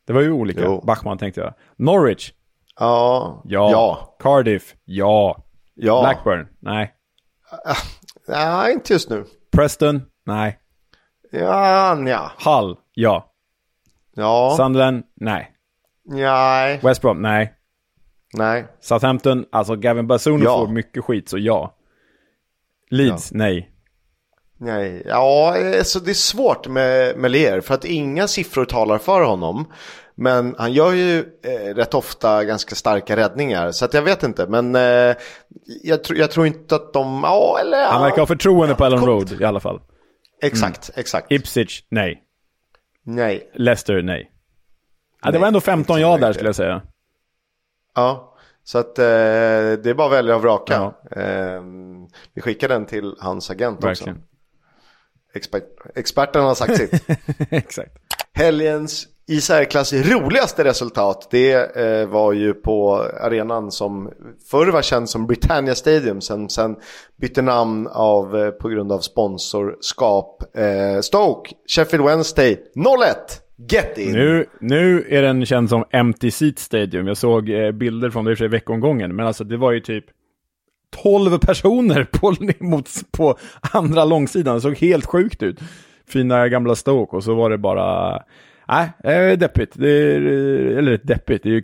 [0.06, 0.60] Det var ju olika.
[0.64, 0.80] Jo.
[0.86, 1.54] Bachman tänkte jag.
[1.76, 2.32] Norwich?
[2.80, 3.42] Ja.
[3.44, 3.70] Ja.
[3.70, 4.16] ja.
[4.18, 4.74] Cardiff?
[4.84, 5.44] Ja.
[5.74, 6.00] Ja.
[6.02, 6.48] Blackburn?
[6.60, 6.94] Nej.
[7.68, 7.76] Uh,
[8.28, 9.24] nej, inte just nu.
[9.52, 10.02] Preston?
[10.26, 10.58] Nej.
[11.32, 12.30] Ja, ja.
[12.44, 12.76] Hull?
[12.94, 13.32] Ja.
[14.14, 14.54] Ja.
[14.56, 15.02] Sunderland?
[15.14, 15.55] Nej.
[16.06, 16.80] Nej.
[16.82, 17.22] West Brom?
[17.22, 17.52] Nej.
[18.34, 18.66] Nej.
[18.80, 19.44] Southampton?
[19.52, 20.58] Alltså Gavin Bazunu ja.
[20.58, 21.74] får mycket skit, så ja.
[22.90, 23.32] Leeds?
[23.32, 23.38] Ja.
[23.38, 23.70] Nej.
[24.58, 29.72] Nej, ja, alltså det är svårt med Melier för att inga siffror talar för honom.
[30.14, 33.72] Men han gör ju eh, rätt ofta ganska starka räddningar.
[33.72, 35.16] Så att jag vet inte, men eh,
[35.82, 37.20] jag, tr jag, tror inte att de...
[37.24, 39.80] Ja, eller, ja, han verkar ha förtroende på Ellen Road i alla fall.
[40.42, 41.00] Exakt, mm.
[41.00, 41.32] exakt.
[41.32, 42.22] Ipswich, nej.
[43.04, 43.50] Nej.
[43.54, 44.30] Leicester, nej.
[45.26, 46.82] Ja, det var ändå 15 ja där skulle jag säga.
[47.94, 48.34] Ja,
[48.64, 50.92] så att eh, det är bara att välja och vraka.
[51.10, 51.20] Ja.
[51.20, 51.62] Eh,
[52.34, 54.16] vi skickar den till hans agent Verkligen.
[54.16, 54.26] också.
[55.34, 57.04] Expert, experten har sagt sitt.
[57.50, 57.92] Exakt.
[58.32, 64.12] Helgens i särklass roligaste resultat det eh, var ju på arenan som
[64.50, 66.76] förr var känd som Britannia Stadium sen, sen
[67.16, 70.56] bytte namn av, eh, på grund av sponsorskap.
[70.56, 73.14] Eh, Stoke, Sheffield Wednesday 0-1.
[73.58, 74.12] Get in!
[74.12, 77.06] Nu, nu är den känd som Empty Seat Stadium.
[77.06, 79.16] Jag såg eh, bilder från det i veckomgången.
[79.16, 80.04] Men alltså det var ju typ
[81.02, 84.54] 12 personer på, mot, på andra långsidan.
[84.54, 85.60] Det såg helt sjukt ut.
[86.08, 88.22] Fina gamla Stoke och så var det bara
[88.68, 89.72] Nej, äh, deppigt.
[89.74, 91.62] Det är, eh, eller deppigt, det är ju,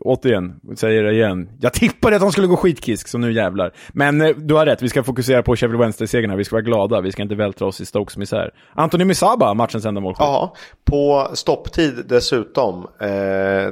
[0.00, 1.48] återigen, säger det igen.
[1.60, 3.72] Jag tippade att de skulle gå skitkisk, så nu jävlar.
[3.92, 6.36] Men eh, du har rätt, vi ska fokusera på Sheffield Wednesday-segern här.
[6.36, 8.50] Vi ska vara glada, vi ska inte vältra oss i Stokes misär.
[8.74, 10.20] Anthony Misaba, matchens enda målskytt.
[10.20, 10.54] Ja,
[10.84, 12.78] på stopptid dessutom.
[13.00, 13.08] Eh,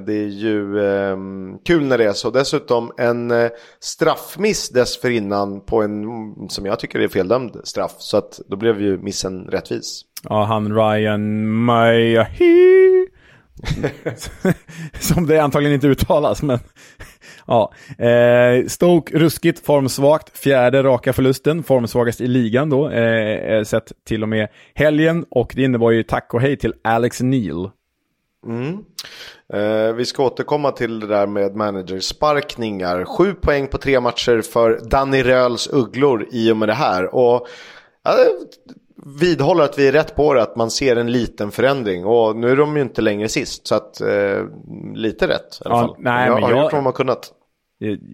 [0.07, 1.17] det är ju eh,
[1.65, 2.31] kul när det är så.
[2.31, 6.05] Dessutom en eh, straffmiss dessförinnan på en,
[6.49, 7.95] som jag tycker är feldömd straff.
[7.99, 10.05] Så att då blev ju missen rättvis.
[10.29, 13.07] Ja, han Ryan Mayahi.
[15.01, 16.59] Som det antagligen inte uttalas, men
[17.47, 17.73] ja.
[17.99, 24.29] Eh, Stoke ruskigt formsvagt, fjärde raka förlusten, formsvagast i ligan då, eh, sett till och
[24.29, 25.25] med helgen.
[25.31, 27.71] Och det innebar ju tack och hej till Alex Neil.
[28.47, 28.79] Mm.
[29.53, 33.05] Eh, vi ska återkomma till det där med managersparkningar.
[33.05, 37.15] Sju poäng på tre matcher för Danny Röls ugglor i och med det här.
[37.15, 37.47] Och
[38.05, 38.17] ja,
[39.07, 42.05] vidhåller att vi är rätt på det, att man ser en liten förändring.
[42.05, 44.47] Och nu är de ju inte längre sist, så att eh,
[44.95, 45.97] lite rätt i alla fall.
[45.99, 47.33] nej, jag men har jag, gjort vad de har kunnat.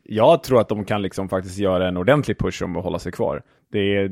[0.05, 3.13] Jag tror att de kan liksom faktiskt göra en ordentlig push om att hålla sig
[3.13, 3.43] kvar.
[3.73, 4.09] Det är,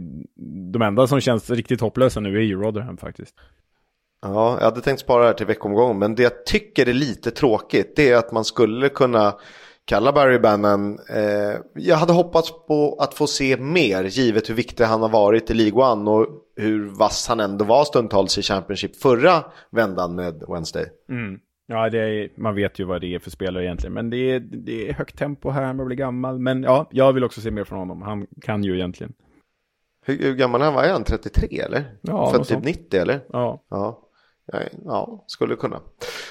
[0.73, 3.35] de enda som känns riktigt hopplösa nu är ju Rotherham faktiskt.
[4.23, 7.31] Ja, jag hade tänkt spara det här till veckomgången, men det jag tycker är lite
[7.31, 9.35] tråkigt det är att man skulle kunna
[9.87, 10.99] kalla Barry Bannon.
[11.11, 15.51] Eh, jag hade hoppats på att få se mer givet hur viktig han har varit
[15.51, 20.43] i League One och hur vass han ändå var stundtals i Championship förra vändan med
[20.49, 20.87] Wednesday.
[21.09, 21.41] Mm.
[21.67, 24.89] Ja, är, man vet ju vad det är för spelare egentligen, men det är, det
[24.89, 26.39] är högt tempo här, man blir gammal.
[26.39, 28.03] Men ja, jag vill också se mer från honom.
[28.03, 29.13] Han kan ju egentligen.
[30.07, 30.75] Hur, hur gammal är han?
[30.75, 31.85] Var han 33 eller?
[32.01, 33.21] Ja, Född typ 90 eller?
[33.29, 33.65] Ja.
[33.71, 34.03] ja.
[34.85, 35.81] Ja, skulle kunna.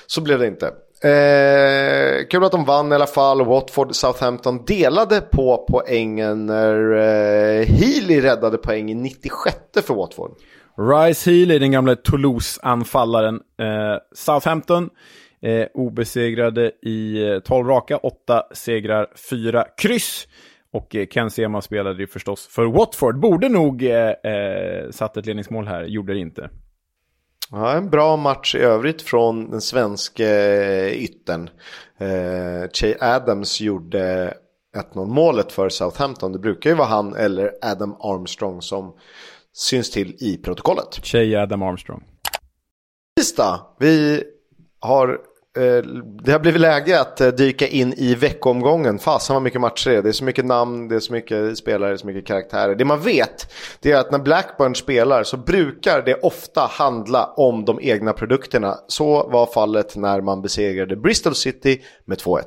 [0.08, 0.74] Så blev det inte.
[1.06, 3.46] Eh, kul att de vann i alla fall.
[3.46, 10.32] Watford Southampton delade på poängen när eh, Healy räddade poäng i 96 för Watford.
[10.78, 13.36] Rice Healy, den gamla Toulouse-anfallaren.
[13.36, 14.90] Eh, Southampton
[15.42, 20.28] eh, obesegrade i eh, 12 raka, 8 segrar, 4 kryss.
[20.74, 23.20] Och eh, Ken Sema spelade ju förstås för Watford.
[23.20, 26.50] Borde nog eh, eh, satt ett ledningsmål här, gjorde det inte.
[27.58, 30.30] Ja, en bra match i övrigt från den svenska
[30.90, 31.50] yttern.
[31.98, 34.34] Eh, Che Adams gjorde
[34.94, 36.32] 1-0 målet för Southampton.
[36.32, 38.94] Det brukar ju vara han eller Adam Armstrong som
[39.54, 41.00] syns till i protokollet.
[41.04, 42.04] Che Adam Armstrong.
[43.20, 43.60] Tisdag.
[43.80, 44.24] Vi
[44.80, 45.16] har Eh,
[45.56, 45.84] Eh,
[46.24, 49.00] det har blivit läge att eh, dyka in i veckomgången.
[49.00, 50.02] Fasen vad mycket matcher det är.
[50.02, 52.76] Det är så mycket namn, det är så mycket spelare, det är så mycket karaktärer.
[52.76, 57.66] Det man vet det är att när Blackburn spelar så brukar det ofta handla om
[57.66, 58.78] de egna produkterna.
[58.88, 62.42] Så var fallet när man besegrade Bristol City med 2-1.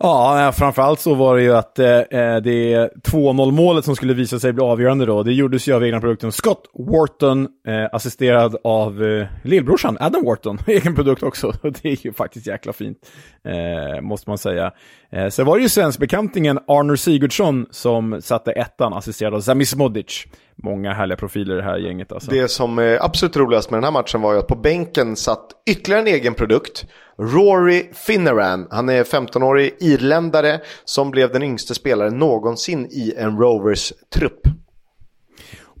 [0.00, 4.38] Ja, framförallt så var det ju att eh, eh det 2-0 målet som skulle visa
[4.38, 9.04] sig bli avgörande då, det gjordes ju av egna produkten Scott Wharton, eh, assisterad av
[9.04, 11.52] eh, lillbrorsan Adam Wharton, egen produkt också.
[11.62, 12.98] Det är ju faktiskt jäkla fint,
[13.44, 14.72] eh, måste man säga.
[15.12, 20.26] Eh, sen var det ju svenskbekantingen Arnor Sigurdsson som satte ettan, assisterad av Zamis Modic.
[20.62, 22.30] Många härliga profiler i det här gänget alltså.
[22.30, 25.46] Det som är absolut roligast med den här matchen var ju att på bänken satt
[25.70, 26.86] ytterligare en egen produkt.
[27.20, 33.92] Rory Finneran, han är 15-årig irländare som blev den yngste spelaren någonsin i en Rovers
[34.14, 34.40] trupp.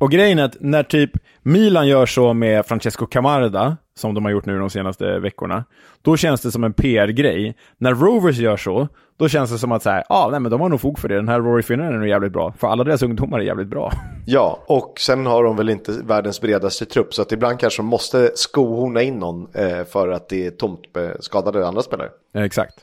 [0.00, 1.10] Och grejen är att när typ
[1.48, 5.64] Milan gör så med Francesco Camarda, som de har gjort nu de senaste veckorna,
[6.02, 7.56] då känns det som en PR-grej.
[7.78, 10.60] När Rovers gör så, då känns det som att så här, ah, nej, men de
[10.60, 11.14] har nog fog för det.
[11.14, 12.54] Den här Rory Finnan är nog jävligt bra.
[12.58, 13.92] För alla deras ungdomar är jävligt bra.
[14.26, 17.14] Ja, och sen har de väl inte världens bredaste trupp.
[17.14, 20.80] Så att ibland kanske de måste skohorna in någon eh, för att det är tomt
[21.20, 22.08] skadade andra spelare.
[22.34, 22.74] Eh, exakt.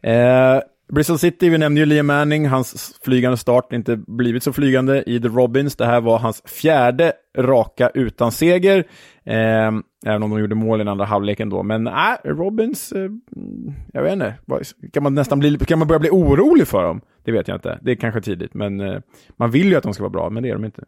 [0.00, 0.60] Eh,
[0.92, 5.20] Bristol City, vi nämnde ju Liam Manning, hans flygande start inte blivit så flygande i
[5.20, 5.76] The Robins.
[5.76, 8.84] Det här var hans fjärde raka utan seger.
[9.24, 9.70] Eh,
[10.06, 11.62] även om de gjorde mål i den andra halvleken då.
[11.62, 11.92] Men äh,
[12.24, 13.10] Robins, eh,
[13.92, 14.34] jag vet inte.
[14.92, 17.00] Kan man nästan bli, kan man börja bli orolig för dem?
[17.24, 17.78] Det vet jag inte.
[17.82, 18.54] Det är kanske tidigt.
[18.54, 18.98] Men eh,
[19.36, 20.84] man vill ju att de ska vara bra, men det är de inte.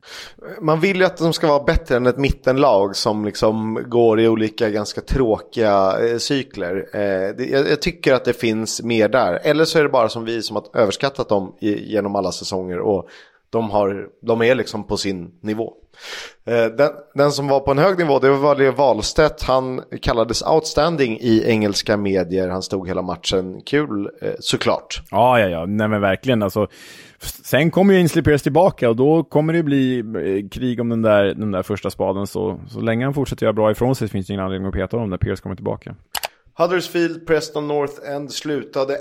[0.60, 4.28] Man vill ju att de ska vara bättre än ett mittenlag som liksom går i
[4.28, 6.76] olika ganska tråkiga eh, cykler.
[6.92, 9.40] Eh, det, jag, jag, tycker att det finns mer där.
[9.42, 12.78] Eller så är det bara som vi som har överskattat dem i, genom alla säsonger.
[12.78, 13.08] Och
[13.50, 15.74] de, har, de är liksom på sin nivå.
[16.46, 19.42] Eh, den, den, som var på en hög nivå det var Leo Wahlstedt.
[19.42, 22.48] Han kallades outstanding i engelska medier.
[22.48, 23.60] Han stod hela matchen.
[23.66, 25.02] Kul eh, såklart.
[25.10, 25.66] Ja, ja, ja.
[25.66, 26.42] Nej, men verkligen.
[26.42, 26.68] Alltså,
[27.44, 31.02] sen kommer ju Ainsley Pierce tillbaka och då kommer det bli eh, krig om den
[31.02, 32.26] där, den där första spaden.
[32.26, 34.96] Så, så länge han fortsätter göra bra ifrån sig finns det ingen anledning att peta
[34.96, 35.94] honom när Pierce kommer tillbaka.
[36.56, 38.98] Huddersfield, Preston North End slutade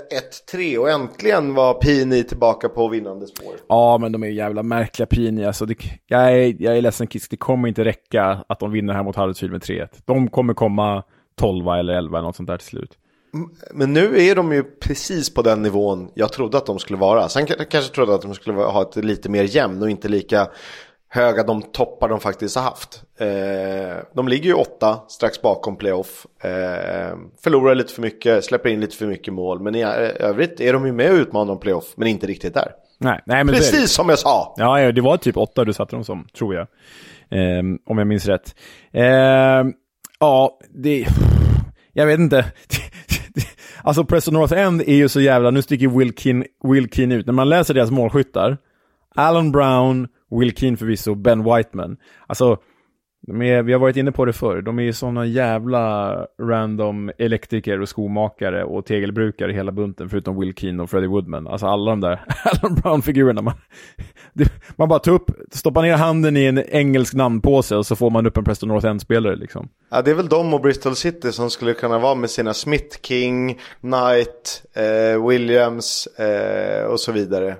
[0.52, 3.54] 1-3 och äntligen var Pini tillbaka på vinnande spår.
[3.68, 5.44] Ja, men de är ju jävla märkliga Pini.
[5.44, 8.94] Alltså det, jag, är, jag är ledsen Kiss, det kommer inte räcka att de vinner
[8.94, 9.88] här mot Huddersfield med 3-1.
[10.04, 11.02] De kommer komma
[11.36, 12.98] 12 eller 11 eller något sånt där till slut.
[13.74, 17.28] Men nu är de ju precis på den nivån jag trodde att de skulle vara.
[17.28, 20.48] Sen kanske trodde att de skulle ha ett lite mer jämn och inte lika
[21.14, 23.02] höga de toppar de faktiskt har haft.
[23.18, 26.26] Eh, de ligger ju åtta strax bakom playoff.
[26.42, 29.60] Eh, förlorar lite för mycket, släpper in lite för mycket mål.
[29.60, 29.82] Men i
[30.20, 32.72] övrigt är de ju med och utmanar om playoff, men inte riktigt där.
[32.98, 34.54] Nej, nej, men Precis som jag sa!
[34.56, 36.66] Ja, det var typ åtta du satte dem som, tror jag.
[37.30, 38.54] Eh, om jag minns rätt.
[38.92, 39.04] Eh,
[40.20, 41.06] ja, det...
[41.92, 42.44] Jag vet inte.
[43.82, 45.50] alltså Preston North End är ju så jävla...
[45.50, 47.26] Nu sticker Wilkin, Wilkin ut.
[47.26, 48.58] När man läser deras målskyttar.
[49.14, 51.96] Alan Brown, Will Keane förvisso, Ben Whiteman.
[52.26, 52.58] Alltså,
[53.28, 57.80] är, vi har varit inne på det förr, de är ju sådana jävla random elektriker
[57.80, 61.46] och skomakare och tegelbrukare hela bunten, förutom Will Keane och Freddie Woodman.
[61.46, 63.42] Alltså alla de där Alan Brown-figurerna.
[63.42, 63.54] Man,
[64.76, 68.26] man bara tar upp, stoppar ner handen i en engelsk namnpåse och så får man
[68.26, 69.68] upp en Preston North End-spelare liksom.
[69.90, 72.98] Ja, det är väl de och Bristol City som skulle kunna vara med sina Smith
[73.02, 77.56] King, Knight, eh, Williams eh, och så vidare.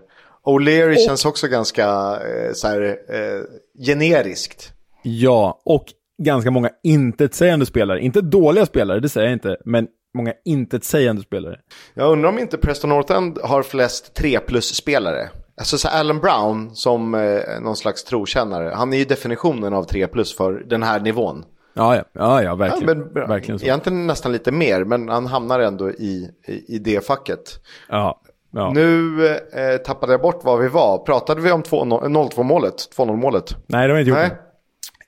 [0.46, 1.00] O'Leary och...
[1.06, 1.84] känns också ganska
[2.20, 3.40] eh, så här, eh,
[3.86, 4.72] generiskt.
[5.02, 5.84] Ja, och
[6.22, 8.00] ganska många intetsägande spelare.
[8.00, 11.56] Inte dåliga spelare, det säger jag inte, men många intetsägande spelare.
[11.94, 15.30] Jag undrar om inte Preston North End har flest 3 plus-spelare.
[15.56, 20.06] Alltså så Alan Brown som eh, någon slags trokännare, han är ju definitionen av 3
[20.06, 21.44] plus för den här nivån.
[21.74, 22.98] Ja, ja, ja, ja verkligen.
[22.98, 23.64] Ja, men, verkligen så.
[23.64, 27.60] Egentligen nästan lite mer, men han hamnar ändå i, i, i det facket.
[27.88, 28.20] Ja,
[28.54, 28.70] Ja.
[28.74, 30.98] Nu eh, tappade jag bort var vi var.
[30.98, 32.74] Pratade vi om 0-2 målet?
[32.96, 33.56] 2-0 målet?
[33.66, 34.38] Nej, det har vi inte gjort.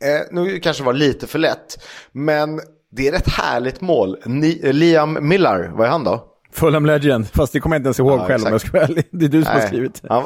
[0.00, 1.84] Eh, nu kanske det var lite för lätt.
[2.12, 4.16] Men det är ett härligt mål.
[4.24, 6.24] Ni, eh, Liam Millar, vad är han då?
[6.52, 8.86] Fulham Legend, fast det kommer jag inte ens ihåg ja, själv om jag ska.
[9.10, 10.02] Det är du som Nej, har skrivit.
[10.08, 10.24] Han,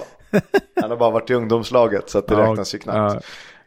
[0.80, 3.14] han har bara varit i ungdomslaget så att det ja, räknas ju knappt.
[3.14, 3.20] Ja.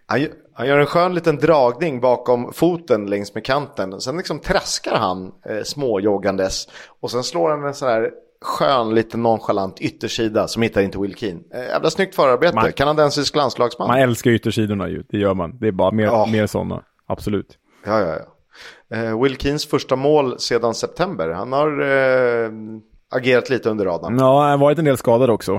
[0.05, 4.01] Han, han, gör en skön liten dragning bakom foten längs med kanten.
[4.01, 6.67] Sen liksom traskar han eh, småjoggandes.
[7.01, 8.11] Och sen slår han en sån här
[8.43, 11.39] skön, lite nonchalant yttersida som hittar inte Will Keane.
[11.53, 13.88] Eh, jävla snyggt förarbete, man, kanadensisk landslagsman.
[13.88, 15.58] Man älskar yttersidorna ju, det gör man.
[15.60, 16.32] Det är bara mer, oh.
[16.32, 17.58] mer sådana, absolut.
[17.86, 18.34] Ja, ja, ja.
[18.97, 21.29] Eh, Will Keens första mål sedan september.
[21.29, 22.51] Han har eh,
[23.15, 24.17] agerat lite under radarn.
[24.19, 25.53] Ja, han har varit en del skadad också.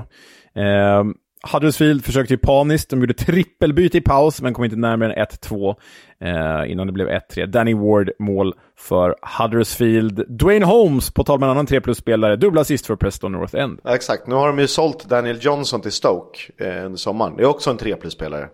[0.55, 1.03] Eh,
[1.53, 5.75] Huddersfield försökte ju paniskt, de gjorde trippelbyte i paus, men kom inte närmare än 1-2
[6.21, 7.45] eh, innan det blev 1-3.
[7.45, 10.37] Danny Ward mål för Huddersfield.
[10.39, 13.79] Dwayne Holmes, på tal med en annan 3 plus-spelare, dubbla assist för Preston North End.
[13.83, 17.35] Ja, exakt, nu har de ju sålt Daniel Johnson till Stoke eh, under sommaren.
[17.37, 18.47] Det är också en 3 plus-spelare.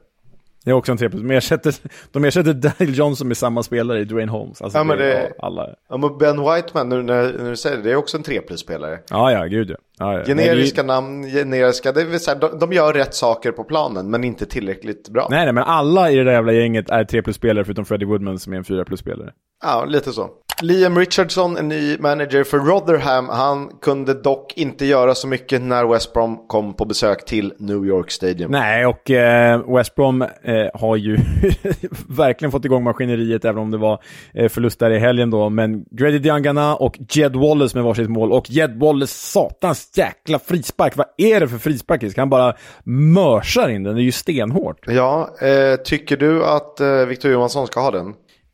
[0.66, 1.22] Det är också en 3 plus.
[1.22, 1.76] De ersätter,
[2.12, 4.62] de ersätter Daniel Johnson med samma spelare i Dwayne Holmes.
[4.62, 5.70] Alltså ja, men det, alla.
[5.90, 8.42] Ja, men Ben Whiteman, nu när, när du säger det, det är också en 3
[8.42, 9.00] plus-spelare.
[9.10, 9.76] Ja, ja, gud ja.
[10.00, 10.26] ja, ja.
[10.26, 14.24] Generiska nej, namn, generiska, det vill säga, de, de gör rätt saker på planen, men
[14.24, 15.28] inte tillräckligt bra.
[15.30, 18.40] Nej, nej, men alla i det där jävla gänget är 3 plus-spelare, förutom Freddie Woodman
[18.40, 19.34] som är en 4 plus-spelare.
[19.64, 20.30] Ja, lite så.
[20.62, 25.86] Liam Richardson, en ny manager för Rotherham, han kunde dock inte göra så mycket när
[25.86, 28.52] West Brom kom på besök till New York Stadium.
[28.52, 30.28] Nej, och eh, West Brom eh,
[30.74, 31.18] har ju
[32.10, 35.50] verkligen fått igång maskineriet, även om det var eh, förlust där i helgen då.
[35.50, 38.32] Men Grady Diangana och Jed Wallace med varsitt mål.
[38.32, 40.98] Och Jed Wallace, satans jäkla frispark.
[40.98, 42.18] Vad är det för frispark?
[42.18, 44.78] Han bara mörsar in den, det är ju stenhårt.
[44.88, 48.14] Ja, eh, tycker du att eh, Victor Johansson ska ha den?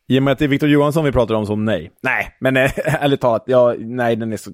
[0.09, 1.91] I och med att det är Victor Johansson vi pratar om så nej.
[2.01, 2.71] Nej, men äh,
[3.03, 4.51] ärligt talat, ja, nej den är så...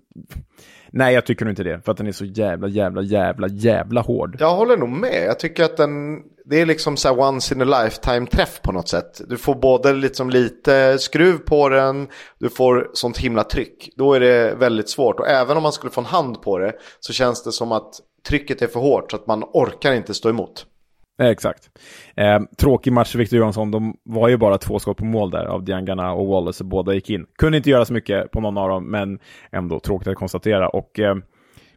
[0.91, 1.81] Nej, jag tycker nog inte det.
[1.85, 4.35] För att den är så jävla, jävla, jävla, jävla hård.
[4.39, 5.23] Jag håller nog med.
[5.27, 6.21] Jag tycker att den...
[6.45, 9.21] Det är liksom så once in a lifetime träff på något sätt.
[9.29, 12.07] Du får både liksom lite skruv på den,
[12.39, 13.89] du får sånt himla tryck.
[13.97, 15.19] Då är det väldigt svårt.
[15.19, 17.93] Och även om man skulle få en hand på det så känns det som att
[18.27, 20.65] trycket är för hårt så att man orkar inte stå emot.
[21.21, 21.69] Exakt.
[22.15, 23.71] Eh, tråkig match för Victor Johansson.
[23.71, 26.63] De var ju bara två skott på mål där av Diangana och Wallace.
[26.63, 27.25] Båda gick in.
[27.37, 29.19] Kunde inte göra så mycket på någon av dem, men
[29.51, 30.69] ändå tråkigt att konstatera.
[30.69, 31.15] Och eh,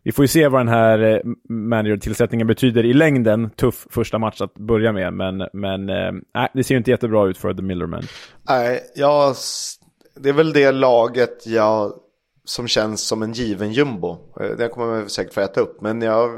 [0.02, 3.50] vi får ju se vad den här eh, manager-tillsättningen betyder i längden.
[3.50, 7.38] Tuff första match att börja med, men, men eh, det ser ju inte jättebra ut
[7.38, 8.02] för The Millerman.
[8.48, 9.34] Nej, jag,
[10.20, 11.92] det är väl det laget jag
[12.46, 14.16] som känns som en given jumbo.
[14.40, 15.80] Eh, det kommer man säkert få äta upp.
[15.80, 16.30] Men jag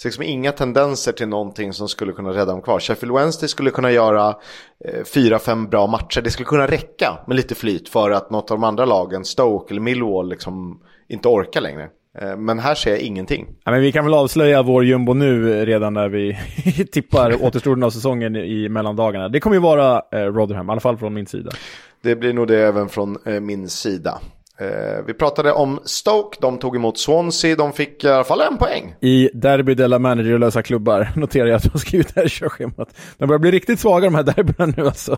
[0.00, 2.80] ser liksom inga tendenser till någonting som skulle kunna rädda dem kvar.
[2.80, 4.36] Sheffield Wednesday skulle kunna göra
[4.84, 6.20] eh, fyra, fem bra matcher.
[6.20, 9.74] Det skulle kunna räcka med lite flyt för att något av de andra lagen, Stoke
[9.74, 11.88] eller Millwall, liksom inte orkar längre.
[12.18, 13.46] Eh, men här ser jag ingenting.
[13.64, 16.38] Ja, men vi kan väl avslöja vår jumbo nu redan när vi
[16.92, 19.28] tippar återstoden av säsongen i mellandagarna.
[19.28, 21.50] Det kommer ju vara Rotherham, i alla fall från min sida.
[22.02, 24.20] Det blir nog det även från min sida.
[24.60, 28.58] Eh, vi pratade om Stoke, de tog emot Swansea, de fick i alla fall en
[28.58, 28.94] poäng.
[29.00, 32.96] I Derby della managerlösa klubbar noterar jag att de har skrivit det här i körschemat.
[33.18, 35.16] De börjar bli riktigt svaga de här derbyna nu alltså.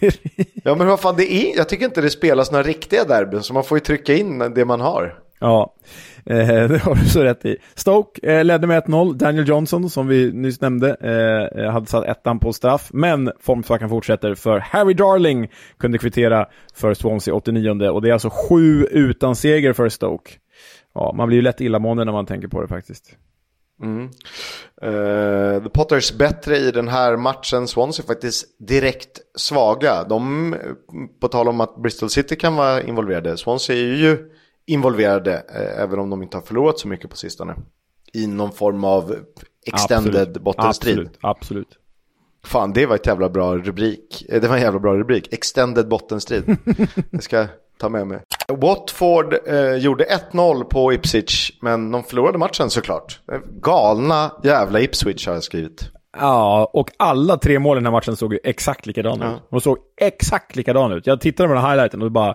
[0.64, 3.54] ja men vad fan, det är, jag tycker inte det spelas några riktiga derbyn, så
[3.54, 5.21] man får ju trycka in det man har.
[5.42, 5.74] Ja,
[6.26, 7.56] eh, det har du så rätt i.
[7.74, 9.14] Stoke eh, ledde med 1-0.
[9.14, 12.90] Daniel Johnson, som vi nyss nämnde, eh, eh, hade satt ettan på straff.
[12.92, 18.30] Men formsvackan fortsätter för Harry Darling kunde kvittera för Swansea 89 och det är alltså
[18.30, 20.32] sju utan seger för Stoke.
[20.94, 23.16] Ja, man blir ju lätt illamående när man tänker på det faktiskt.
[23.82, 24.10] Mm.
[24.84, 27.68] Uh, the Potters bättre i den här matchen.
[27.68, 30.04] Swansea faktiskt direkt svaga.
[30.04, 30.60] De, eh,
[31.20, 33.36] på tal om att Bristol City kan vara involverade.
[33.36, 34.30] Swansea är ju
[34.66, 37.54] involverade, eh, även om de inte har förlorat så mycket på sistone.
[38.12, 39.16] I någon form av
[39.66, 40.42] extended absolut.
[40.42, 40.98] bottenstrid.
[40.98, 41.78] Absolut, absolut.
[42.44, 44.26] Fan, det var ett jävla bra rubrik.
[44.28, 45.32] Eh, det var en jävla bra rubrik.
[45.32, 46.56] Extended bottenstrid.
[47.10, 47.48] det ska jag
[47.78, 48.20] ta med mig.
[48.48, 53.20] Watford eh, gjorde 1-0 på Ipswich, men de förlorade matchen såklart.
[53.60, 55.90] Galna jävla Ipswich har jag skrivit.
[56.18, 59.36] Ja, och alla tre mål i den här matchen såg ju exakt likadana ja.
[59.36, 59.42] ut.
[59.50, 61.06] De såg exakt likadana ut.
[61.06, 62.34] Jag tittade på den här highlighten och bara,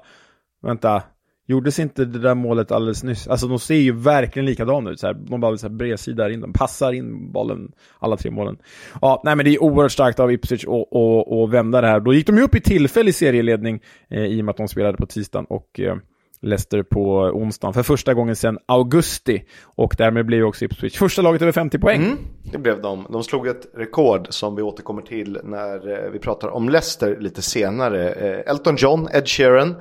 [0.61, 1.03] vänta,
[1.49, 3.27] Gjordes inte det där målet alldeles nyss?
[3.27, 4.99] Alltså de ser ju verkligen likadana ut.
[4.99, 8.57] Så här, de bara så här bredsida in, de passar in bollen, alla tre målen.
[9.01, 11.99] Ja, nej men det är oerhört starkt av Ipswich att vända det här.
[11.99, 13.79] Då gick de ju upp i tillfällig serieledning
[14.09, 15.95] eh, i och med att de spelade på tisdagen och eh,
[16.41, 19.43] Leicester på onsdagen för första gången sedan augusti.
[19.63, 22.03] Och därmed blev också Ipswich första laget över 50 poäng.
[22.03, 22.17] Mm,
[22.51, 23.07] det blev de.
[23.09, 27.41] De slog ett rekord som vi återkommer till när eh, vi pratar om Leicester lite
[27.41, 28.09] senare.
[28.09, 29.75] Eh, Elton John, Ed Sheeran,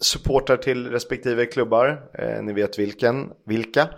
[0.00, 2.02] supportrar till respektive klubbar.
[2.14, 3.88] Eh, ni vet vilken, vilka.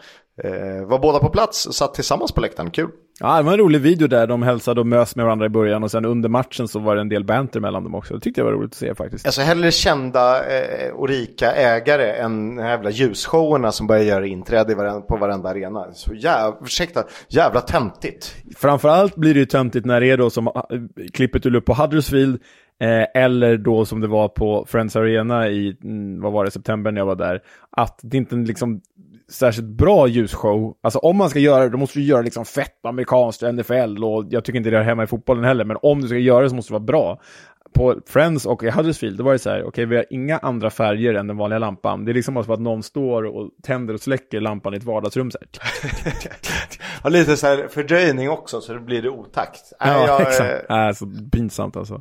[0.44, 2.90] Eh, var båda på plats och satt tillsammans på läktaren, kul.
[3.22, 5.82] Ja, det var en rolig video där de hälsade och mös med varandra i början
[5.82, 8.14] och sen under matchen så var det en del banter mellan dem också.
[8.14, 9.26] Det tyckte jag var roligt att se faktiskt.
[9.26, 14.74] Alltså hellre kända eh, och rika ägare än de jävla ljusshowerna som börjar göra inträde
[15.08, 15.86] på varenda arena.
[15.92, 18.34] Så jävla, ursäkta, jävla töntigt.
[18.56, 20.52] Framförallt blir det ju töntigt när det är då som eh,
[21.12, 22.40] klippet du upp på Huddersfield
[22.80, 26.92] Eh, eller då som det var på Friends Arena i, mm, vad var det, september
[26.92, 28.80] när jag var där, att det inte är liksom
[29.30, 30.76] särskilt bra ljusshow.
[30.82, 34.24] Alltså om man ska göra det, då måste du göra liksom fett amerikanskt, NFL, och
[34.30, 36.48] jag tycker inte det är hemma i fotbollen heller, men om du ska göra det
[36.48, 37.20] så måste det vara bra.
[37.72, 40.38] På Friends och i Huddersfield, då var det så här, okej, okay, vi har inga
[40.38, 42.04] andra färger än den vanliga lampan.
[42.04, 45.30] Det är liksom som att någon står och tänder och släcker lampan i ett vardagsrum
[45.30, 47.10] så här.
[47.10, 49.72] lite så här fördröjning också, så det blir det otakt.
[49.80, 50.70] Ja, jag, exakt.
[50.70, 52.00] Äh, så pinsamt alltså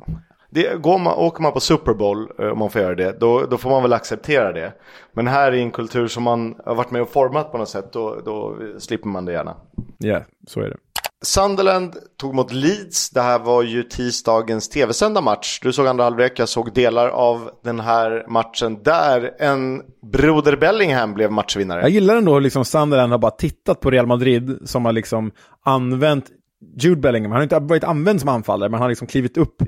[0.50, 3.46] det, går man, åker man på Super Bowl, eh, om man får göra det, då,
[3.46, 4.72] då får man väl acceptera det.
[5.12, 7.92] Men här i en kultur som man har varit med och format på något sätt,
[7.92, 9.56] då, då slipper man det gärna.
[9.98, 10.76] Ja, yeah, så är det.
[11.22, 13.10] Sunderland tog mot Leeds.
[13.10, 15.60] Det här var ju tisdagens tv-sända match.
[15.62, 19.82] Du såg andra halvlek, jag såg delar av den här matchen där en
[20.12, 21.80] Broder Bellingham blev matchvinnare.
[21.80, 25.30] Jag gillar ändå hur liksom Sunderland har bara tittat på Real Madrid som har liksom
[25.64, 26.26] använt
[26.76, 29.62] Jude Bellingham, han har inte varit använd som anfallare, men han har liksom klivit upp.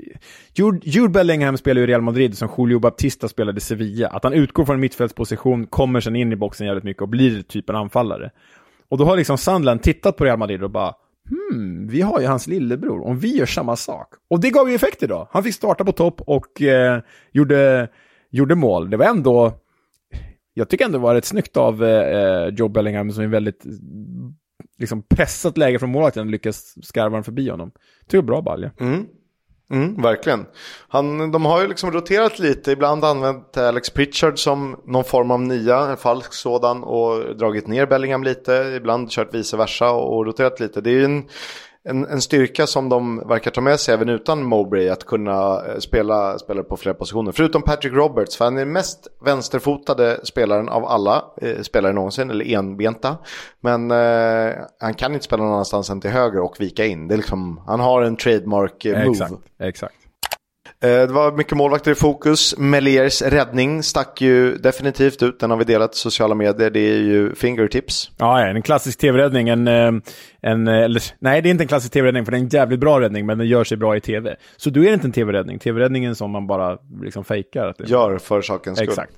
[0.54, 4.08] Jude, Jude Bellingham spelar ju Real Madrid som Julio Baptista spelade i Sevilla.
[4.08, 7.42] Att han utgår från en mittfältsposition, kommer sen in i boxen jävligt mycket och blir
[7.42, 8.30] typ en anfallare.
[8.88, 10.94] Och då har liksom Sandland tittat på Real Madrid och bara
[11.30, 14.08] Hmm, vi har ju hans lillebror, om vi gör samma sak.
[14.30, 15.28] Och det gav ju effekt idag.
[15.30, 17.00] Han fick starta på topp och eh,
[17.32, 17.88] gjorde,
[18.30, 18.90] gjorde mål.
[18.90, 19.52] Det var ändå,
[20.54, 23.64] jag tycker ändå det var rätt snyggt av eh, eh Joe Bellingham som är väldigt
[24.78, 27.72] liksom pressat läge från målvakten lyckas skarva den förbi honom.
[28.06, 28.70] Det är bra balja.
[28.80, 29.06] Mm.
[29.72, 30.46] Mm, verkligen.
[30.88, 35.40] Han, de har ju liksom roterat lite, ibland använt Alex Pritchard som någon form av
[35.40, 40.60] nia, en falsk sådan och dragit ner Bellingham lite, ibland kört vice versa och roterat
[40.60, 40.80] lite.
[40.80, 41.24] Det är ju en
[41.84, 45.78] en, en styrka som de verkar ta med sig även utan Mowbray att kunna eh,
[45.78, 47.32] spela, spela på flera positioner.
[47.32, 52.54] Förutom Patrick Roberts, för han är mest vänsterfotade spelaren av alla eh, spelare någonsin, eller
[52.54, 53.16] enbenta.
[53.60, 57.08] Men eh, han kan inte spela någon annanstans än till höger och vika in.
[57.08, 59.10] Det är liksom, han har en trademark eh, move.
[59.10, 59.94] Exakt, exakt.
[60.82, 62.58] Eh, det var mycket målvakter i fokus.
[62.58, 65.40] Meliers räddning stack ju definitivt ut.
[65.40, 66.70] Den har vi delat i sociala medier.
[66.70, 68.10] Det är ju fingertips.
[68.18, 69.48] Ja, en klassisk tv-räddning.
[69.48, 69.92] En, eh,
[70.40, 72.80] en, eh, eller, nej, det är inte en klassisk tv-räddning, för det är en jävligt
[72.80, 74.36] bra räddning, men den gör sig bra i tv.
[74.56, 75.58] Så då är det inte en tv-räddning.
[75.58, 77.66] Tv-räddningen som man bara liksom fejkar.
[77.66, 77.84] Att det...
[77.84, 78.88] Gör för sakens skull.
[78.88, 79.12] Exakt.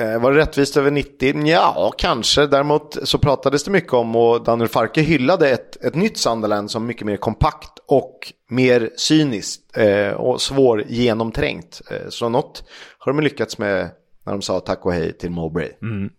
[0.00, 1.46] Eh, var det rättvist över 90?
[1.46, 2.46] Ja, kanske.
[2.46, 6.86] Däremot så pratades det mycket om och Daniel Farke hyllade ett, ett nytt Sunderland som
[6.86, 11.82] mycket mer kompakt och mer cyniskt eh, och svår genomträngt.
[11.90, 12.64] Eh, så något
[12.98, 13.90] har de lyckats med
[14.26, 15.70] när de sa tack och hej till Mowbray.
[15.82, 16.10] Mm.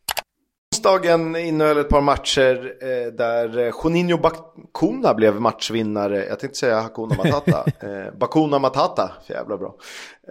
[0.74, 6.26] Onsdagen innehöll ett par matcher eh, där eh, Juninho Bakuna blev matchvinnare.
[6.26, 7.64] Jag tänkte säga Hakuna Matata.
[7.80, 9.76] eh, Bakuna Matata, för jävla bra.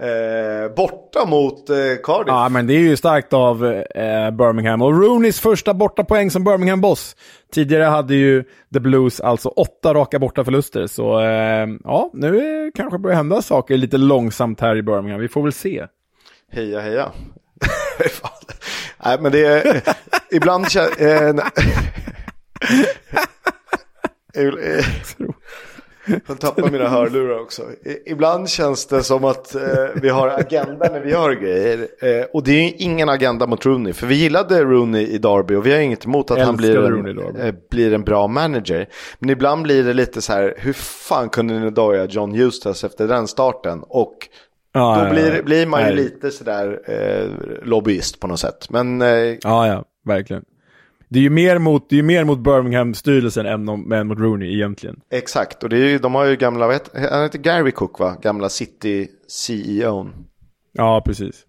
[0.01, 2.29] Eh, borta mot eh, Cardiff.
[2.29, 4.83] Ja, men det är ju starkt av eh, Birmingham.
[4.83, 7.17] Och Rooneys första bortapoäng som Birmingham-boss.
[7.53, 10.87] Tidigare hade ju The Blues alltså åtta raka bortaförluster.
[10.87, 11.21] Så
[11.85, 15.21] ja, nu kanske börjar hända saker lite långsamt här i Birmingham.
[15.21, 15.87] Vi får väl se.
[16.53, 17.13] Heja, heja.
[19.05, 19.83] Nej, men det är...
[20.33, 20.97] ibland känns...
[20.97, 21.35] Eh,
[26.29, 27.63] jag tappar mina hörlurar också.
[28.07, 29.63] Ibland känns det som att eh,
[29.95, 31.79] vi har agenda när vi gör grejer.
[32.01, 33.93] Eh, och det är ju ingen agenda mot Rooney.
[33.93, 37.37] För vi gillade Rooney i Derby och vi har inget emot att han blir en,
[37.41, 38.89] eh, blir en bra manager.
[39.19, 43.09] Men ibland blir det lite så här, hur fan kunde ni doja John Eustace efter
[43.09, 43.83] den starten?
[43.89, 44.29] Och
[44.75, 45.95] Ah, då blir, ja, blir man ju nej.
[45.97, 47.31] lite sådär eh,
[47.63, 48.71] lobbyist på något sätt.
[48.71, 50.45] Men, eh, ja, ja, verkligen.
[51.09, 55.01] Det är ju mer mot, det är mer mot Birmingham-styrelsen än, än mot Rooney egentligen.
[55.11, 58.17] Exakt, och det är ju, de har ju gamla, vet, han heter Gary Cook va?
[58.23, 60.11] Gamla City CEO.
[60.73, 61.47] Ja, precis.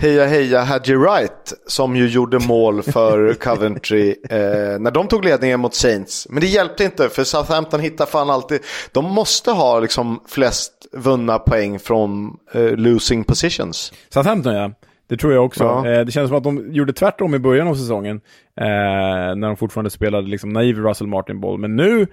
[0.00, 5.60] Heja heja Hadji Wright som ju gjorde mål för Coventry eh, när de tog ledningen
[5.60, 6.26] mot Saints.
[6.30, 8.60] Men det hjälpte inte för Southampton hittar fan alltid.
[8.92, 13.92] De måste ha liksom flest vunna poäng från eh, losing positions.
[14.08, 14.72] Southampton ja.
[15.10, 15.64] Det tror jag också.
[15.64, 15.88] Ja.
[15.88, 18.20] Eh, det känns som att de gjorde tvärtom i början av säsongen.
[18.56, 18.66] Eh,
[19.36, 21.58] när de fortfarande spelade liksom naiv Russell Martin-boll.
[21.58, 22.06] Men nu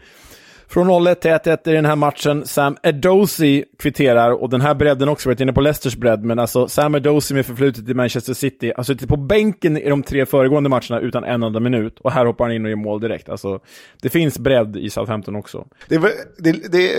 [0.70, 2.46] från 0-1 till 1-1 i den här matchen.
[2.46, 6.68] Sam Edosi kvitterar och den här bredden också, varit inne på Leicesters bredd, men alltså
[6.68, 10.26] Sam Edosi med förflutet i Manchester City alltså har suttit på bänken i de tre
[10.26, 13.30] föregående matcherna utan en enda minut och här hoppar han in och gör mål direkt.
[13.30, 13.60] Alltså,
[14.02, 15.68] det finns bredd i Southampton också.
[15.88, 16.02] Det,
[16.38, 16.92] det, det,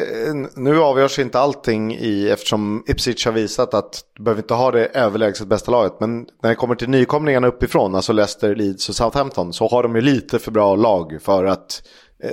[0.57, 4.85] nu avgörs inte allting i, eftersom Ipswich har visat att du behöver inte ha det
[4.85, 9.53] överlägset bästa laget, men när det kommer till nykomlingarna uppifrån, alltså Leicester, Leeds och Southampton,
[9.53, 11.83] så har de ju lite för bra lag för att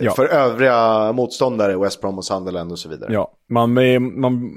[0.01, 0.11] ja.
[0.11, 3.13] För övriga motståndare, West Brom och Sunderland och så vidare.
[3.13, 3.73] Ja, man,
[4.19, 4.51] man,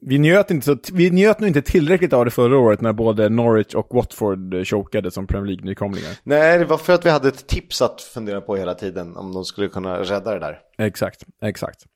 [0.00, 3.74] vi, njöt inte vi njöt nog inte tillräckligt av det förra året när både Norwich
[3.74, 6.10] och Watford chokade som Premier League-nykomlingar.
[6.22, 9.32] Nej, det var för att vi hade ett tips att fundera på hela tiden om
[9.32, 10.58] de skulle kunna rädda det där.
[10.78, 11.86] Exakt, exakt.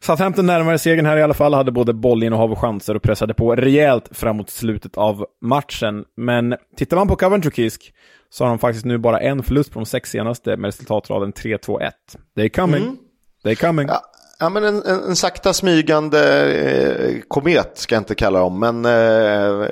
[0.00, 3.56] Southampton närmare segern här i alla fall, hade både bollinnehav och chanser och pressade på
[3.56, 6.04] rejält framåt slutet av matchen.
[6.16, 7.92] Men tittar man på Coventry Kisk
[8.32, 11.90] så har de faktiskt nu bara en förlust på de sex senaste med resultatraden 3-2-1.
[12.36, 12.82] Det är coming.
[12.82, 12.96] Mm.
[13.44, 13.88] Är coming.
[13.88, 14.02] Ja.
[14.38, 18.60] Ja, men en, en, en sakta smygande eh, komet ska jag inte kalla dem.
[18.60, 19.68] Men eh,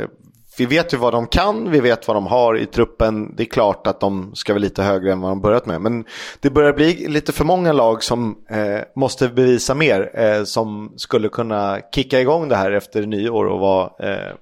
[0.58, 3.36] vi vet ju vad de kan, vi vet vad de har i truppen.
[3.36, 5.80] Det är klart att de ska vara lite högre än vad de börjat med.
[5.80, 6.04] Men
[6.40, 10.10] det börjar bli lite för många lag som eh, måste bevisa mer.
[10.14, 14.34] Eh, som skulle kunna kicka igång det här efter nyår och vara eh,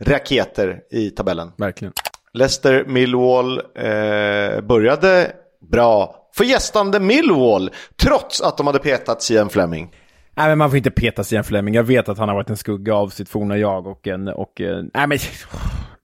[0.00, 1.52] raketer i tabellen.
[1.56, 1.92] Verkligen.
[2.32, 5.32] Leicester Millwall eh, började
[5.70, 7.70] bra för gästande Millwall,
[8.02, 9.90] trots att de hade petat Sian Fleming.
[10.36, 11.74] Nej, men man får inte peta Sian Fleming.
[11.74, 14.28] Jag vet att han har varit en skugga av sitt forna jag och en...
[14.28, 14.52] Och,
[14.94, 15.18] nej, men...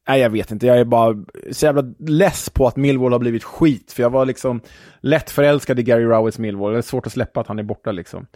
[0.09, 0.67] Nej, jag vet inte.
[0.67, 1.15] Jag är bara
[1.53, 3.93] så jävla less på att Millwall har blivit skit.
[3.93, 4.61] För jag var liksom
[5.01, 6.73] lätt förälskad i Gary Rowetts Millwall.
[6.73, 8.27] Det är svårt att släppa att han är borta liksom.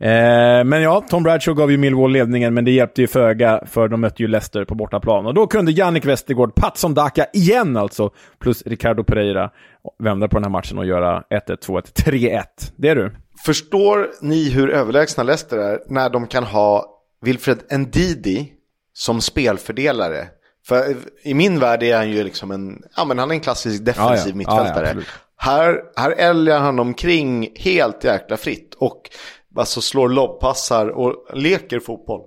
[0.00, 3.88] Eh, men ja, Tom Bradshaw gav ju Millwall ledningen, men det hjälpte ju föga för
[3.88, 5.26] de mötte ju Leicester på bortaplan.
[5.26, 9.50] Och då kunde Jannik Westergård, Patson Daka igen alltså, plus Ricardo Pereira
[9.98, 12.42] vända på den här matchen och göra 1-1, 2-1, 3-1.
[12.76, 13.12] Det är du.
[13.44, 18.52] Förstår ni hur överlägsna Leicester är när de kan ha Wilfred Ndidi
[18.92, 20.28] som spelfördelare?
[20.66, 23.84] För i min värld är han ju liksom en, ja men han är en klassisk
[23.84, 24.56] defensiv ja, ja.
[24.56, 24.94] mittfältare.
[24.96, 25.02] Ja,
[25.36, 28.74] här, här älgar han omkring helt jäkla fritt.
[28.74, 29.10] Och
[29.56, 32.20] alltså slår lobbpassar och leker fotboll.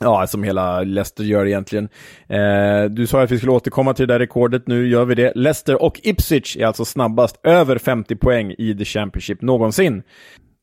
[0.00, 1.88] Ja, som hela Leicester gör egentligen.
[2.28, 5.32] Eh, du sa att vi skulle återkomma till det där rekordet, nu gör vi det.
[5.34, 10.02] Leicester och Ipswich är alltså snabbast över 50 poäng i The Championship någonsin.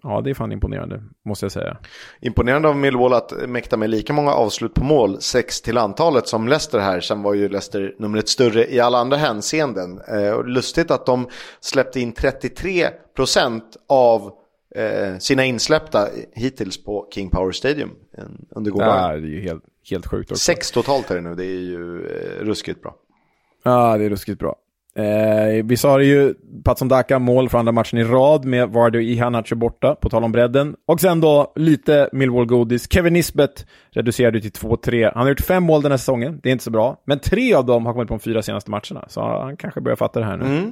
[0.03, 1.77] Ja, det är fan imponerande, måste jag säga.
[2.21, 6.47] Imponerande av Millwall att mäkta med lika många avslut på mål, sex till antalet, som
[6.47, 7.01] Leicester här.
[7.01, 10.01] Sen var ju Leicester numret större i alla andra hänseenden.
[10.07, 11.27] Eh, lustigt att de
[11.59, 14.31] släppte in 33 procent av
[14.75, 17.89] eh, sina insläppta hittills på King Power Stadium
[18.49, 19.11] under gårdagen.
[19.11, 20.43] Ja, det är ju helt, helt sjukt också.
[20.43, 22.95] Sex totalt är det nu, det är ju eh, ruskigt bra.
[23.63, 24.55] Ja, det är ruskigt bra.
[24.95, 28.99] Eh, vi sa det ju, Patson Daka mål för andra matchen i rad med Vardy
[28.99, 30.75] och Ihanacho borta, på tal om bredden.
[30.87, 32.93] Och sen då lite Millwall-godis.
[32.93, 35.11] Kevin Nisbet reducerade till 2-3.
[35.13, 37.01] Han har gjort fem mål den här säsongen, det är inte så bra.
[37.05, 39.95] Men tre av dem har kommit på de fyra senaste matcherna, så han kanske börjar
[39.95, 40.45] fatta det här nu.
[40.45, 40.71] Mm.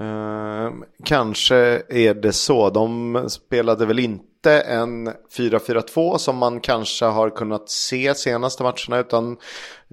[0.00, 1.56] Ehm, kanske
[1.88, 2.70] är det så.
[2.70, 9.36] De spelade väl inte en 4-4-2 som man kanske har kunnat se senaste matcherna utan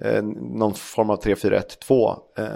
[0.02, 0.22] eh,
[0.58, 2.16] någon form av 3-4-1-2.
[2.38, 2.46] Eh,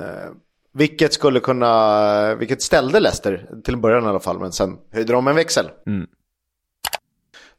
[0.72, 5.28] Vilket skulle kunna, vilket ställde Leicester till början i alla fall, men sen höjde de
[5.28, 5.70] en växel.
[5.86, 6.06] Mm.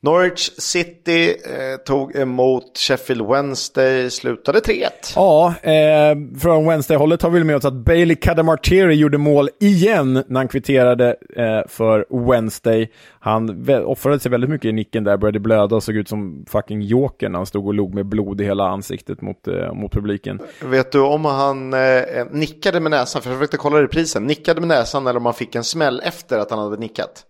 [0.04, 4.89] Norwich City eh, tog emot Sheffield Wednesday, slutade 3-1.
[5.16, 10.39] Ja, eh, från Wednesday-hållet har vi med oss att Bailey Cadamartieri gjorde mål igen när
[10.39, 12.91] han kvitterade eh, för Wednesday.
[13.20, 16.82] Han offrade sig väldigt mycket i nicken där, började blöda och såg ut som fucking
[16.82, 20.39] joker när han stod och log med blod i hela ansiktet mot, eh, mot publiken.
[20.62, 21.80] Vet du om han eh,
[22.32, 25.56] nickade med näsan, för jag försökte kolla reprisen, nickade med näsan eller om han fick
[25.56, 27.26] en smäll efter att han hade nickat?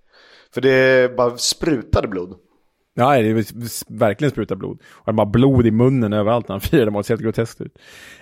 [0.53, 2.35] För det bara sprutade blod.
[2.93, 4.81] Ja, det är verkligen spruta blod.
[4.91, 7.01] Och han har blod i munnen överallt när han firade mål.
[7.01, 7.77] Det ser helt groteskt ut.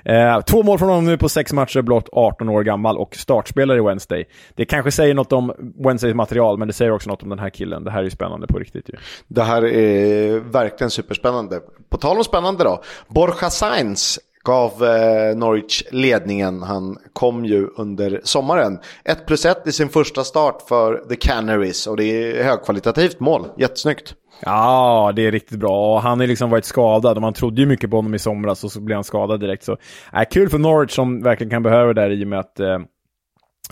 [0.05, 3.77] Eh, två mål från honom nu på sex matcher, blott 18 år gammal och startspelare
[3.77, 4.25] i Wednesday.
[4.55, 5.53] Det kanske säger något om
[5.85, 7.83] Wednesdays material, men det säger också något om den här killen.
[7.83, 8.93] Det här är ju spännande på riktigt ju.
[9.27, 11.59] Det här är verkligen superspännande.
[11.89, 12.83] På tal om spännande då.
[13.07, 16.63] Borja Sainz gav eh, Norwich ledningen.
[16.63, 18.79] Han kom ju under sommaren.
[19.05, 23.47] 1 plus 1 i sin första start för The Canaries och det är högkvalitativt mål.
[23.57, 24.15] Jättesnyggt.
[24.41, 25.99] Ja, det är riktigt bra.
[25.99, 28.71] Han har liksom varit skadad och man trodde ju mycket på honom i somras och
[28.71, 29.63] så blev han skadad direkt.
[29.63, 29.77] Så
[30.13, 32.79] äh, kul för Norwich som verkligen kan behöva det där i och med att eh,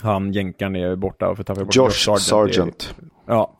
[0.02, 2.22] han jänkan är borta och Josh, Josh Sargent.
[2.22, 2.94] Sargent.
[3.26, 3.56] Ja.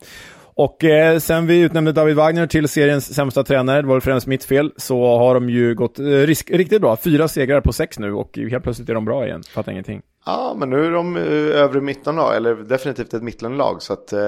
[0.59, 4.43] Och eh, sen vi utnämnde David Wagner till seriens sämsta tränare, det var främst mitt
[4.43, 6.97] fel, så har de ju gått eh, risk, riktigt bra.
[6.97, 9.43] Fyra segrar på sex nu och helt plötsligt är de bra igen.
[9.43, 10.01] Fattar ingenting.
[10.25, 13.81] Ja, men nu är de uh, övre mittenlag, eller definitivt ett mittenlag.
[13.81, 14.19] Så att uh,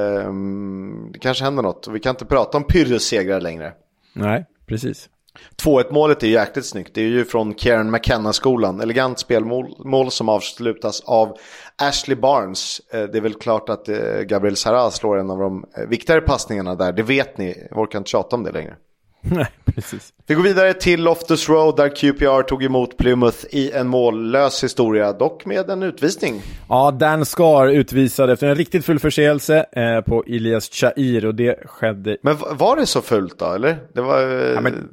[1.14, 1.88] det kanske händer något.
[1.92, 3.74] Vi kan inte prata om Pyrrhus-segrar längre.
[4.14, 5.10] Nej, precis.
[5.64, 6.92] 2-1 målet är jäkligt snyggt.
[6.94, 8.82] Det är ju från Kieran McKenna-skolan.
[8.82, 11.38] Elegant spelmål mål som avslutas av
[11.82, 12.82] Ashley Barnes.
[12.94, 16.22] Eh, det är väl klart att eh, Gabriel Sarah slår en av de eh, viktigare
[16.22, 16.92] passningarna där.
[16.92, 17.68] Det vet ni.
[17.70, 18.76] Jag orkar inte tjata om det längre.
[19.22, 20.14] Nej, precis.
[20.28, 25.14] Vi går vidare till Loftus Road där QPR tog emot Plymouth i en mållös historia,
[25.14, 26.42] dock med en utvisning.
[26.70, 31.60] Ja, Dan Skar utvisade efter en riktigt full förseelse eh, på Ilias Chair och det
[31.66, 32.18] skedde...
[32.22, 33.78] Men var det så fullt då, eller?
[33.94, 34.90] Det var eh, ja, men...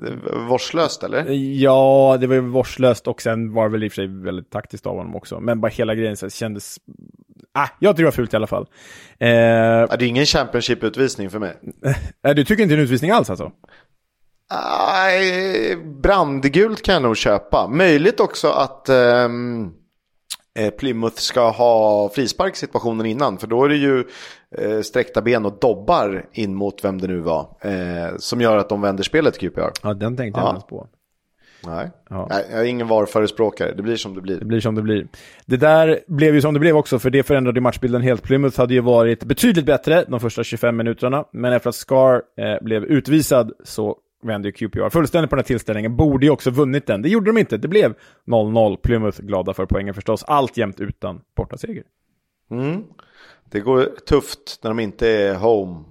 [0.49, 1.25] vårdslöst, eller?
[1.63, 4.87] Ja, det var vårdslöst och sen var det väl i och för sig väldigt taktiskt
[4.87, 5.41] av honom också.
[5.41, 6.77] Men bara hela grejen så kändes...
[7.55, 8.67] Ah, jag tycker det var fult i alla fall.
[9.19, 9.29] Eh...
[9.29, 11.55] Det är ingen Championship-utvisning för mig.
[12.37, 13.53] du tycker inte det är en utvisning alls alltså?
[14.51, 17.69] Nej, brandgult kan jag nog köpa.
[17.69, 19.75] Möjligt också att um,
[20.79, 23.39] Plymouth ska ha frisparksituationen innan.
[23.39, 24.05] För då är det ju
[24.59, 27.57] eh, sträckta ben och dobbar in mot vem det nu var.
[27.61, 29.71] Eh, som gör att de vänder spelet QPR.
[29.83, 30.67] Ja, den tänkte jag ja.
[30.69, 30.89] på.
[31.67, 31.91] Nej.
[32.11, 32.27] Ja.
[32.31, 33.75] Nej, jag är ingen VAR-förespråkare.
[33.75, 34.39] Det blir som det blir.
[34.39, 35.07] Det blir som det blir.
[35.47, 38.23] Det där blev ju som det blev också, för det förändrade matchbilden helt.
[38.23, 42.65] Plymouth hade ju varit betydligt bättre de första 25 minuterna, men efter att Scar eh,
[42.65, 45.97] blev utvisad så vände QPR fullständigt på den här tillställningen.
[45.97, 47.03] Borde ju också vunnit den.
[47.03, 47.57] Det gjorde de inte.
[47.57, 47.95] Det blev
[48.27, 48.77] 0-0.
[48.77, 50.25] Plymouth glada för poängen förstås.
[50.25, 51.85] Alltjämt utan bortaseger.
[52.51, 52.85] Mm.
[53.45, 55.85] Det går tufft när de inte är home.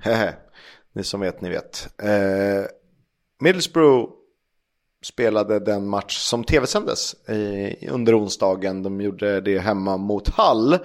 [0.00, 0.34] Hehe.
[0.92, 1.88] Ni som vet, ni vet.
[2.02, 2.64] Eh,
[3.40, 4.10] Middlesbrough
[5.04, 7.14] spelade den match som tv-sändes
[7.90, 8.82] under onsdagen.
[8.82, 10.78] De gjorde det hemma mot Hall.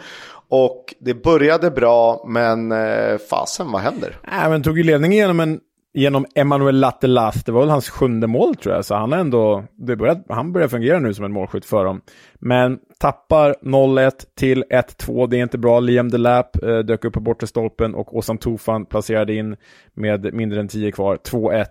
[0.49, 4.19] Och det började bra, men eh, fasen, vad händer?
[4.23, 5.59] Äh, men tog ju ledningen genom en
[5.93, 7.43] genom Emanuel Lattelas.
[7.43, 10.53] Det var väl hans sjunde mål tror jag, så han har ändå, det börjat, han
[10.53, 12.01] börjar fungera nu som en målskytt för dem.
[12.39, 15.79] Men tappar 0-1 till 1-2, det är inte bra.
[15.79, 19.55] Liam Delap eh, dök upp på bortre stolpen och Åsan Tufan placerade in
[19.93, 21.65] med mindre än 10 kvar, 2-1.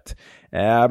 [0.53, 0.91] Eh,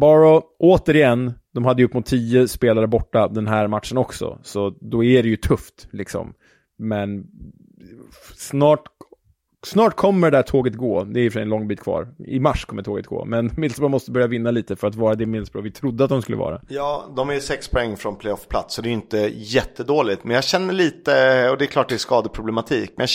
[0.00, 4.70] Baro, återigen, de hade ju upp mot 10 spelare borta den här matchen också, så
[4.80, 6.34] då är det ju tufft liksom.
[6.78, 7.24] Men
[8.36, 8.91] snart
[9.66, 11.04] Snart kommer det där tåget gå.
[11.04, 12.08] Det är i och för sig en lång bit kvar.
[12.26, 13.24] I mars kommer tåget gå.
[13.24, 16.22] Men Middlesbrough måste börja vinna lite för att vara det Middlesbrough vi trodde att de
[16.22, 16.60] skulle vara.
[16.68, 20.24] Ja, de är ju sex poäng från playoffplats så det är ju inte jättedåligt.
[20.24, 21.12] Men jag känner lite,
[21.50, 23.06] och det är klart det är skadeproblematik, men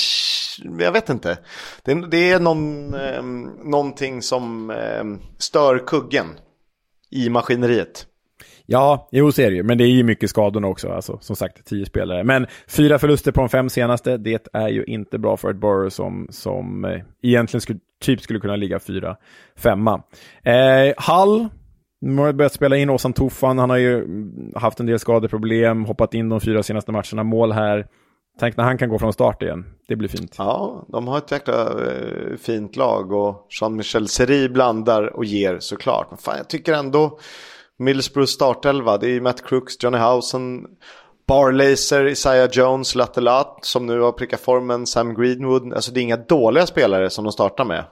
[0.63, 1.37] jag, jag vet inte.
[1.83, 3.23] Det, det är någon, eh,
[3.63, 5.03] någonting som eh,
[5.37, 6.27] stör kuggen
[7.09, 8.05] i maskineriet.
[8.69, 9.63] Ja, jo så är det ju.
[9.63, 10.89] Men det är ju mycket skadorna också.
[10.89, 12.23] Alltså, som sagt, tio spelare.
[12.23, 15.89] Men fyra förluster på de fem senaste, det är ju inte bra för ett Borough
[15.89, 19.15] som, som eh, egentligen skulle, typ skulle kunna ligga fyra,
[19.55, 20.01] femma.
[20.43, 21.47] Eh, Hall,
[22.01, 23.57] nu har börjat spela in Åsan Tofan.
[23.57, 27.51] Han har ju mm, haft en del skadeproblem, hoppat in de fyra senaste matcherna, mål
[27.51, 27.87] här.
[28.39, 29.65] Tänk när han kan gå från start igen.
[29.87, 30.35] Det blir fint.
[30.37, 36.07] Ja, de har ett jäkla eh, fint lag och Jean-Michel Seri blandar och ger såklart.
[36.09, 37.19] Men fan, jag tycker ändå
[37.79, 40.65] Middlesbrough startelva, det är Matt Crooks, Johnny Housen,
[41.27, 45.73] Barlaser, Isaiah Jones, Lattelat som nu har prickat formen, Sam Greenwood.
[45.73, 47.83] Alltså det är inga dåliga spelare som de startar med.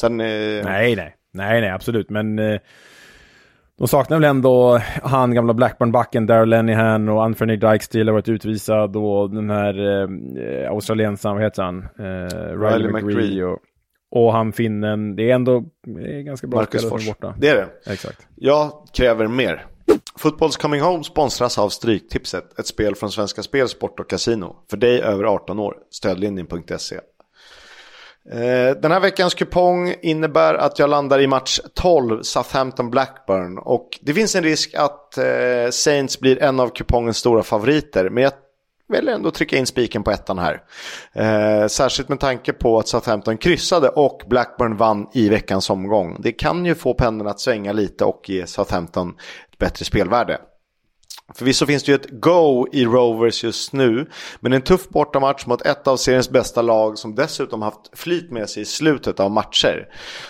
[0.00, 0.64] Sen, eh...
[0.64, 1.16] Nej, nej.
[1.32, 2.10] Nej, nej, absolut.
[2.10, 2.60] Men eh,
[3.78, 8.96] de saknar väl ändå han gamla Blackburn-backen, Darrell Lenihan och Anthony Dykestil har varit utvisad
[8.96, 11.78] och den här eh, australiensaren, vad heter han?
[11.78, 13.14] Eh, Riley, Riley McGree.
[13.14, 13.44] McGree.
[13.44, 13.58] Och,
[14.14, 17.34] och han finnen, det är ändå det är ganska bra Marcus spelare borta.
[17.38, 17.92] Det är det.
[17.92, 18.26] Exakt.
[18.34, 19.66] Jag kräver mer.
[20.18, 24.56] Fotbolls Coming Home sponsras av Stryktipset, ett spel från Svenska Spel, Sport och Casino.
[24.70, 26.96] För dig över 18 år, stödlinjen.se.
[28.30, 33.58] Eh, Den här veckans kupong innebär att jag landar i match 12, Southampton-Blackburn.
[33.58, 38.10] Och det finns en risk att eh, Saints blir en av kupongens stora favoriter.
[38.10, 38.32] Men jag
[38.94, 40.62] väljer ändå att trycka in spiken på ettan här.
[41.12, 46.16] Eh, särskilt med tanke på att Southampton kryssade och Blackburn vann i veckans omgång.
[46.20, 49.14] Det kan ju få pendeln att svänga lite och ge Southampton
[49.52, 50.40] ett bättre spelvärde.
[51.34, 55.62] Förvisso finns det ju ett go i Rovers just nu, men en tuff bortamatch mot
[55.62, 59.88] ett av seriens bästa lag som dessutom haft flyt med sig i slutet av matcher.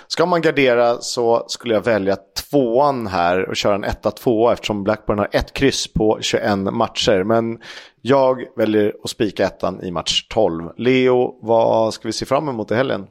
[0.08, 2.16] Ska man gardera så skulle jag välja
[2.50, 7.24] tvåan här och köra en 1-2 eftersom Blackburn har ett kryss på 21 matcher.
[7.24, 7.58] Men
[8.07, 10.70] jag väljer att spika ettan i match 12.
[10.76, 13.07] Leo, vad ska vi se fram emot i helgen?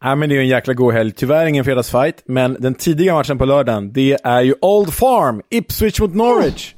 [0.00, 1.12] Ja, men det är ju en jäkla god helg.
[1.12, 6.00] Tyvärr ingen fredagsfight, men den tidiga matchen på lördagen, det är ju Old Farm, Ipswich
[6.00, 6.74] mot Norwich.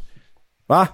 [0.66, 0.88] Va?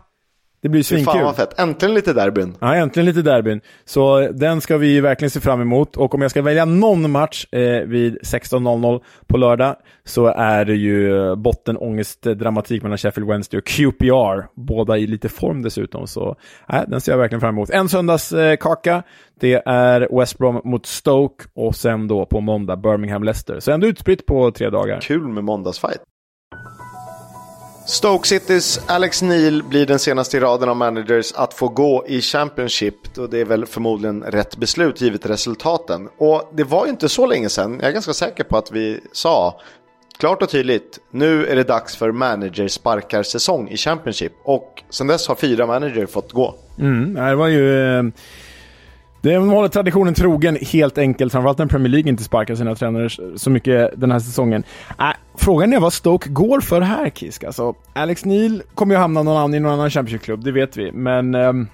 [0.63, 1.25] Det blir Fy fan svinkul.
[1.25, 1.59] vad fett.
[1.59, 2.57] Äntligen lite derbyn.
[2.61, 3.61] Ja, äntligen lite derbyn.
[3.85, 5.97] Så den ska vi verkligen se fram emot.
[5.97, 10.75] Och om jag ska välja någon match eh, vid 16.00 på lördag så är det
[10.75, 14.47] ju eh, bottenångest-dramatik mellan Sheffield Wednesday och QPR.
[14.55, 16.07] Båda i lite form dessutom.
[16.07, 16.37] Så
[16.69, 17.71] äh, den ser jag verkligen fram emot.
[17.71, 19.03] En söndagskaka, eh,
[19.41, 23.61] det är West Brom mot Stoke och sen då på måndag Birmingham-Leicester.
[23.61, 25.01] Så ändå utspritt på tre dagar.
[25.01, 26.01] Kul med måndagsfight.
[27.87, 32.21] Stoke Citys Alex Neil blir den senaste i raden av managers att få gå i
[32.21, 33.19] Championship.
[33.19, 36.09] Och det är väl förmodligen rätt beslut givet resultaten.
[36.19, 39.01] Och det var ju inte så länge sedan, jag är ganska säker på att vi
[39.13, 39.61] sa
[40.19, 44.33] klart och tydligt, nu är det dags för managersparkarsäsong i Championship.
[44.45, 46.55] Och sen dess har fyra manager fått gå.
[46.79, 47.97] Mm, det var ju...
[47.99, 48.03] eh,
[49.23, 53.51] det håller traditionen trogen helt enkelt, framförallt när Premier League inte sparkar sina tränare så
[53.51, 54.65] mycket den här säsongen.
[54.99, 57.45] Äh, frågan är vad Stoke går för här Kisk.
[57.45, 60.93] Alltså, Alex Neil kommer ju hamna någon annan i någon annan Championship-klubb, det vet vi.
[60.93, 61.69] Men Ähm,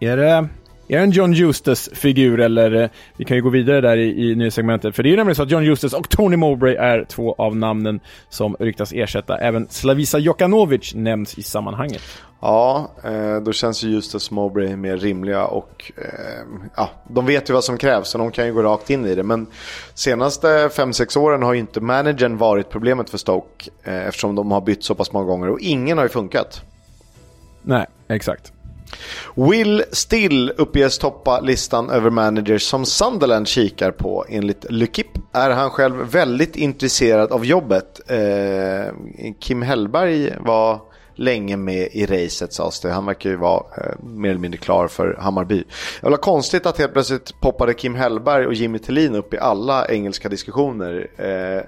[0.00, 0.48] är det...
[0.90, 4.96] Är en John Eustace-figur eller eh, vi kan ju gå vidare där i, i nyhetssegmentet.
[4.96, 7.56] För det är ju nämligen så att John Eustace och Tony Mowbray är två av
[7.56, 9.38] namnen som ryktas ersätta.
[9.38, 12.02] Även Slavisa Jokanovic nämns i sammanhanget.
[12.40, 17.54] Ja, eh, då känns ju Justus Mowbray mer rimliga och eh, ja, de vet ju
[17.54, 19.22] vad som krävs så de kan ju gå rakt in i det.
[19.22, 19.46] Men
[19.94, 24.84] senaste 5-6 åren har ju inte managern varit problemet för Stoke eftersom de har bytt
[24.84, 26.62] så pass många gånger och ingen har ju funkat.
[27.62, 28.52] Nej, exakt.
[29.34, 34.24] Will Still uppges toppa listan över managers som Sunderland kikar på.
[34.28, 35.20] Enligt L'Ukip.
[35.32, 38.00] är han själv väldigt intresserad av jobbet.
[38.10, 38.94] Eh,
[39.40, 40.80] Kim Hellberg var
[41.18, 42.90] länge med i racet sades det.
[42.90, 45.64] Han verkar ju vara eh, mer eller mindre klar för Hammarby.
[46.00, 49.88] Det var konstigt att helt plötsligt poppade Kim Hellberg och Jimmy Tillin upp i alla
[49.88, 51.10] engelska diskussioner.
[51.16, 51.62] Eh,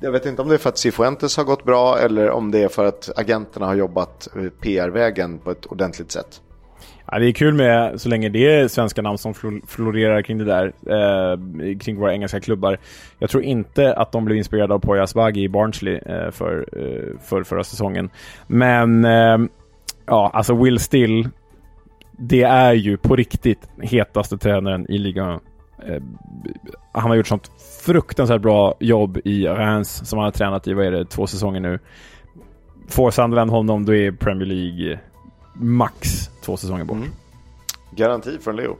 [0.00, 2.62] jag vet inte om det är för att Cifuentes har gått bra eller om det
[2.62, 6.40] är för att agenterna har jobbat eh, PR-vägen på ett ordentligt sätt.
[7.12, 9.34] Ja, det är kul med så länge det är svenska namn som
[9.66, 12.78] florerar kring det där, eh, kring våra engelska klubbar.
[13.18, 17.20] Jag tror inte att de blev inspirerade av Poya Asbaghi i Barnsley eh, för, eh,
[17.22, 18.10] för förra säsongen.
[18.46, 19.38] Men, eh,
[20.06, 21.28] ja, alltså Will Still,
[22.18, 25.40] det är ju på riktigt hetaste tränaren i ligan.
[25.86, 26.02] Eh,
[26.92, 27.50] han har gjort sånt
[27.84, 31.60] fruktansvärt bra jobb i Reims som han har tränat i, vad är det, två säsonger
[31.60, 31.78] nu.
[32.88, 34.98] Får Sunderland honom, då är Premier League
[35.54, 36.96] max två säsonger bort.
[36.96, 37.10] Mm.
[37.90, 38.76] Garanti från Leo.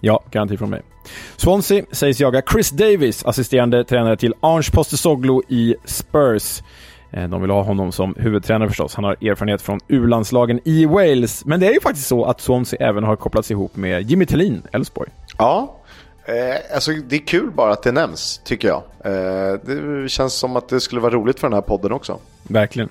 [0.00, 0.82] Ja, garanti från mig.
[1.36, 6.62] Swansea sägs jaga Chris Davis, assisterande tränare till Ange Postecoglou i Spurs.
[7.10, 8.94] Eh, De vill ha honom som huvudtränare förstås.
[8.94, 11.44] Han har erfarenhet från U-landslagen i Wales.
[11.44, 14.62] Men det är ju faktiskt så att Swansea även har kopplats ihop med Jimmy Tillin,
[14.72, 15.10] Elfsborg.
[15.38, 15.76] Ja,
[16.24, 18.82] eh, alltså det är kul bara att det nämns tycker jag.
[19.04, 22.18] Eh, det känns som att det skulle vara roligt för den här podden också.
[22.42, 22.88] Verkligen.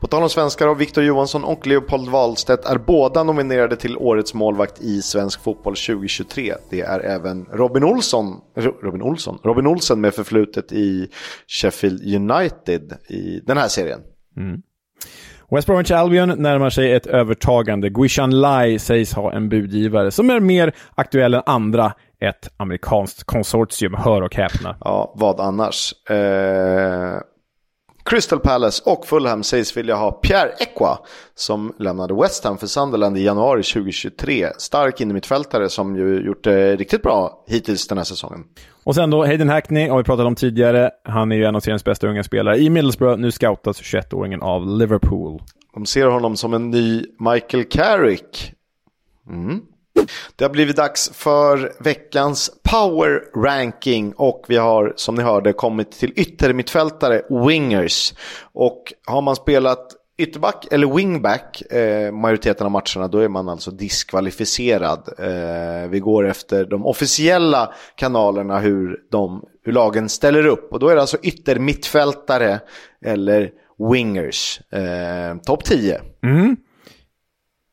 [0.00, 4.34] På tal om svenskar har Victor Johansson och Leopold Wahlstedt är båda nominerade till Årets
[4.34, 6.54] målvakt i svensk fotboll 2023.
[6.70, 11.08] Det är även Robin Olsson, Ro- Robin Olsson, Robin Olsen med förflutet i
[11.46, 14.00] Sheffield United i den här serien.
[15.50, 17.88] West Bromwich Albion närmar sig ett övertagande.
[17.90, 21.92] Guishan Lai sägs ha en budgivare som är mer aktuell än andra.
[22.20, 24.76] Ett amerikanskt konsortium, hör och häpna.
[24.80, 25.92] Ja, vad annars?
[26.10, 27.16] Eh,
[28.06, 30.98] Crystal Palace och Fulham sägs vilja ha Pierre Ekwa
[31.34, 34.48] som lämnade West Ham för Sunderland i januari 2023.
[34.58, 38.44] Stark innermittfältare som ju gjort det riktigt bra hittills den här säsongen.
[38.84, 40.90] Och sen då Hayden Hackney har vi pratat om tidigare.
[41.04, 43.18] Han är ju en av seriens bästa unga spelare i Middlesbrough.
[43.18, 45.42] Nu scoutas 21-åringen av Liverpool.
[45.74, 48.52] De ser honom som en ny Michael Carrick.
[49.30, 49.60] Mm.
[50.36, 55.90] Det har blivit dags för veckans power ranking och vi har som ni hörde kommit
[55.90, 58.14] till yttermittfältare, wingers.
[58.52, 63.70] Och har man spelat ytterback eller wingback eh, majoriteten av matcherna då är man alltså
[63.70, 65.08] diskvalificerad.
[65.18, 70.88] Eh, vi går efter de officiella kanalerna hur, de, hur lagen ställer upp och då
[70.88, 72.60] är det alltså yttermittfältare
[73.04, 73.50] eller
[73.90, 74.60] wingers.
[74.72, 76.00] Eh, Topp 10.
[76.22, 76.56] Mm.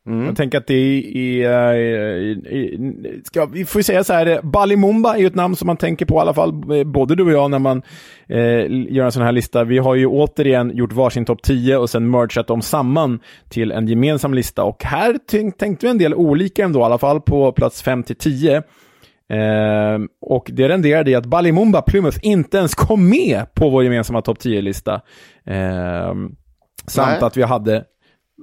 [0.06, 0.26] Mm.
[0.26, 5.34] Jag tänker att det är, ska, vi får säga så här, Balimumba är ju ett
[5.34, 6.52] namn som man tänker på i alla fall,
[6.86, 7.82] både du och jag när man
[8.28, 9.64] eh, gör en sån här lista.
[9.64, 13.88] Vi har ju återigen gjort varsin topp 10 och sen mergat dem samman till en
[13.88, 17.82] gemensam lista och här tänkte vi en del olika ändå, i alla fall på plats
[17.82, 18.56] 5 till 10.
[18.56, 24.22] Eh, och det renderade i att Balimumba Plymouth inte ens kom med på vår gemensamma
[24.22, 25.00] topp 10-lista.
[25.46, 26.14] Eh,
[26.86, 27.22] samt Nej.
[27.22, 27.84] att vi hade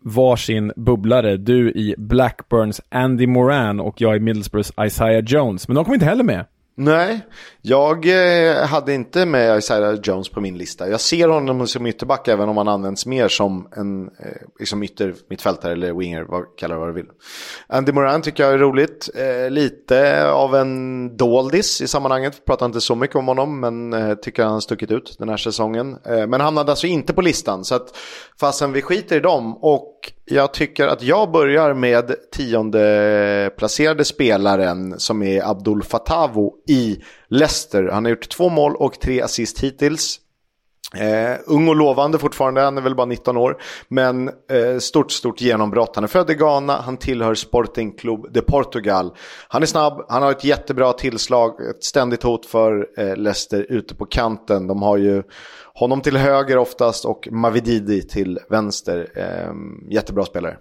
[0.03, 1.37] varsin bubblare.
[1.37, 5.67] Du i Blackburns Andy Moran och jag i Middlesbroughs Isaiah Jones.
[5.67, 6.45] Men de kom inte heller med.
[6.75, 7.25] Nej,
[7.61, 10.89] jag eh, hade inte med Isaiah Jones på min lista.
[10.89, 15.15] Jag ser honom som ytterback även om han används mer som en eh, liksom ytter,
[15.29, 17.05] mittfältare eller winger, vad kallar vad du vill.
[17.67, 19.09] Andy Moran tycker jag är roligt.
[19.15, 22.45] Eh, lite av en doldis i sammanhanget.
[22.45, 25.97] Pratar inte så mycket om honom men tycker han har stuckit ut den här säsongen.
[26.03, 27.97] Men hamnade alltså inte på listan så att
[28.39, 34.99] fastän vi skiter i dem och jag tycker att jag börjar med tionde placerade spelaren
[34.99, 36.97] som är Abdul Fatavo i
[37.27, 37.89] Leicester.
[37.91, 40.19] Han har gjort två mål och tre assist hittills.
[40.95, 43.57] Eh, ung och lovande fortfarande, han är väl bara 19 år.
[43.87, 45.95] Men eh, stort, stort genombrott.
[45.95, 49.15] Han är född i Ghana, han tillhör Sporting Club de Portugal.
[49.47, 53.95] Han är snabb, han har ett jättebra tillslag, ett ständigt hot för eh, Leicester ute
[53.95, 54.67] på kanten.
[54.67, 55.23] De har ju
[55.73, 59.07] honom till höger oftast och Mavididi till vänster.
[59.15, 59.53] Eh,
[59.89, 60.57] jättebra spelare.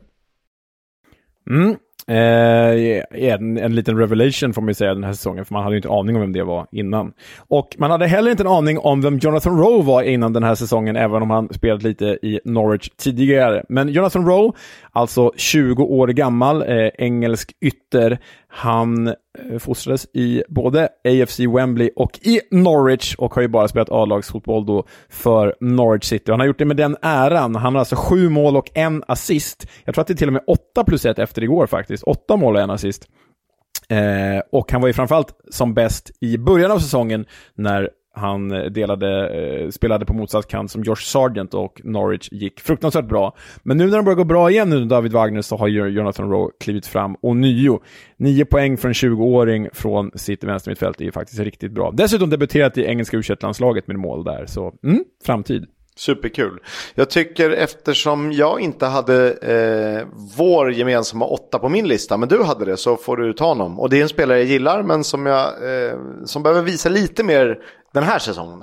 [1.51, 1.77] Mm.
[2.11, 5.75] Eh, en, en liten revelation får man ju säga den här säsongen, för man hade
[5.75, 7.13] ju inte aning om vem det var innan.
[7.39, 10.55] Och man hade heller inte en aning om vem Jonathan Rowe var innan den här
[10.55, 13.65] säsongen, även om han spelat lite i Norwich tidigare.
[13.69, 14.53] Men Jonathan Rowe,
[14.93, 18.19] alltså 20 år gammal, eh, engelsk ytter,
[18.53, 19.15] han eh,
[19.59, 24.85] fostrades i både AFC Wembley och i Norwich och har ju bara spelat A-lagsfotboll då
[25.09, 26.31] för Norwich City.
[26.31, 27.55] Han har gjort det med den äran.
[27.55, 29.67] Han har alltså sju mål och en assist.
[29.85, 32.03] Jag tror att det är till och med åtta plus ett efter igår faktiskt.
[32.03, 33.09] Åtta mål och en assist.
[33.89, 38.65] Eh, och han var ju framförallt som bäst i början av säsongen när han eh,
[38.65, 43.37] delade, eh, spelade på motsatt kant som Josh Sargent och Norwich gick fruktansvärt bra.
[43.63, 46.53] Men nu när de börjar gå bra igen nu David Wagner så har Jonathan Rowe
[46.61, 47.81] klivit fram och nio.
[48.17, 51.91] Nio poäng för en 20-åring från sitt vänstermittfält är ju faktiskt riktigt bra.
[51.91, 55.67] Dessutom debuterat i engelska u landslaget med mål där, så mm, framtid.
[56.01, 56.59] Superkul.
[56.95, 60.07] Jag tycker eftersom jag inte hade eh,
[60.37, 63.81] vår gemensamma åtta på min lista, men du hade det, så får du ta honom.
[63.81, 67.25] Och det är en spelare jag gillar, men som, jag, eh, som behöver visa lite
[67.25, 67.59] mer
[67.93, 68.63] den här säsongen.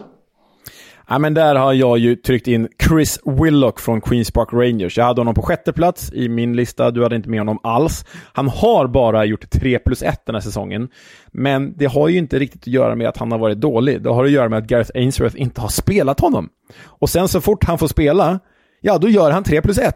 [1.10, 4.98] Ja, men där har jag ju tryckt in Chris Willock från Queens Park Rangers.
[4.98, 8.06] Jag hade honom på sjätte plats i min lista, du hade inte med honom alls.
[8.34, 10.90] Han har bara gjort 3 plus 1 den här säsongen.
[11.28, 14.02] Men det har ju inte riktigt att göra med att han har varit dålig.
[14.02, 16.50] Det har att göra med att Gareth Ainsworth inte har spelat honom.
[16.84, 18.40] Och sen så fort han får spela,
[18.82, 19.96] ja då gör han 3 plus 1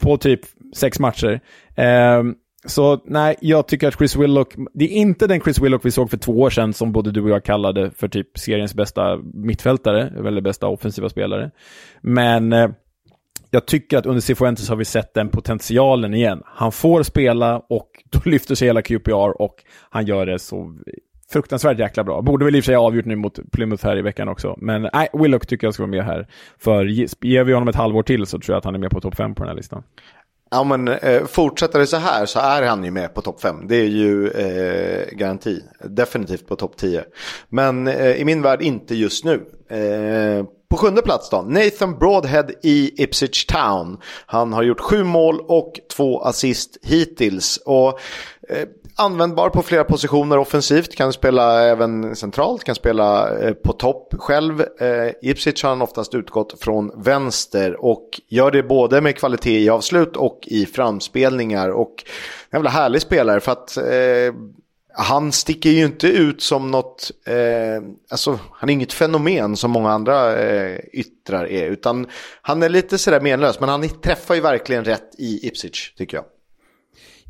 [0.00, 0.40] på typ
[0.74, 1.40] sex matcher.
[1.74, 2.22] Eh,
[2.66, 6.10] så nej, jag tycker att Chris Willock, det är inte den Chris Willock vi såg
[6.10, 10.12] för två år sedan som både du och jag kallade för typ seriens bästa mittfältare,
[10.28, 11.50] eller bästa offensiva spelare.
[12.00, 12.70] Men eh,
[13.50, 16.42] jag tycker att under Cifuentes har vi sett den potentialen igen.
[16.44, 19.54] Han får spela och då lyfter sig hela QPR och
[19.90, 20.78] han gör det så
[21.28, 22.22] fruktansvärt jäkla bra.
[22.22, 24.54] Borde väl i och för sig avgjort nu mot Plymouth här i veckan också.
[24.58, 26.26] Men nej, Willock tycker jag ska vara med här.
[26.58, 26.84] För
[27.24, 29.16] ger vi honom ett halvår till så tror jag att han är med på topp
[29.16, 29.82] 5 på den här listan.
[30.50, 33.68] Ja men eh, fortsätter det så här så är han ju med på topp 5.
[33.68, 35.62] Det är ju eh, garanti.
[35.84, 37.04] Definitivt på topp 10.
[37.48, 39.46] Men eh, i min värld inte just nu.
[39.68, 43.98] Eh, på sjunde plats då, Nathan Broadhead i Ipswich Town.
[44.26, 47.56] Han har gjort sju mål och två assist hittills.
[47.56, 47.88] Och
[48.48, 54.14] eh, användbar på flera positioner offensivt, kan spela även centralt, kan spela eh, på topp
[54.18, 54.60] själv.
[54.60, 59.68] Eh, Ipswich har han oftast utgått från vänster och gör det både med kvalitet i
[59.68, 61.70] avslut och i framspelningar.
[61.70, 62.04] Och
[62.50, 64.34] en jävla härlig spelare för att eh,
[64.98, 69.90] han sticker ju inte ut som något, eh, alltså han är inget fenomen som många
[69.90, 72.06] andra eh, yttrar är, utan
[72.42, 76.24] han är lite sådär menlös, men han träffar ju verkligen rätt i Ipswich tycker jag.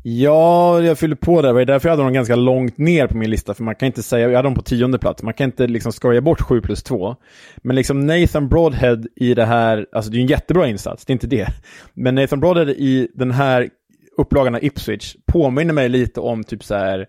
[0.03, 1.47] Ja, jag fyllde på där.
[1.47, 3.53] Det var därför jag hade dem ganska långt ner på min lista.
[3.53, 5.23] För man kan inte säga, jag hade dem på tionde plats.
[5.23, 7.15] Man kan inte liksom skoja bort 7 plus 2.
[7.57, 11.11] Men liksom Nathan Broadhead i det här, alltså det är ju en jättebra insats, det
[11.11, 11.47] är inte det.
[11.93, 13.69] Men Nathan Broadhead i den här
[14.17, 17.07] upplagan av Ipswich påminner mig lite om typ så här,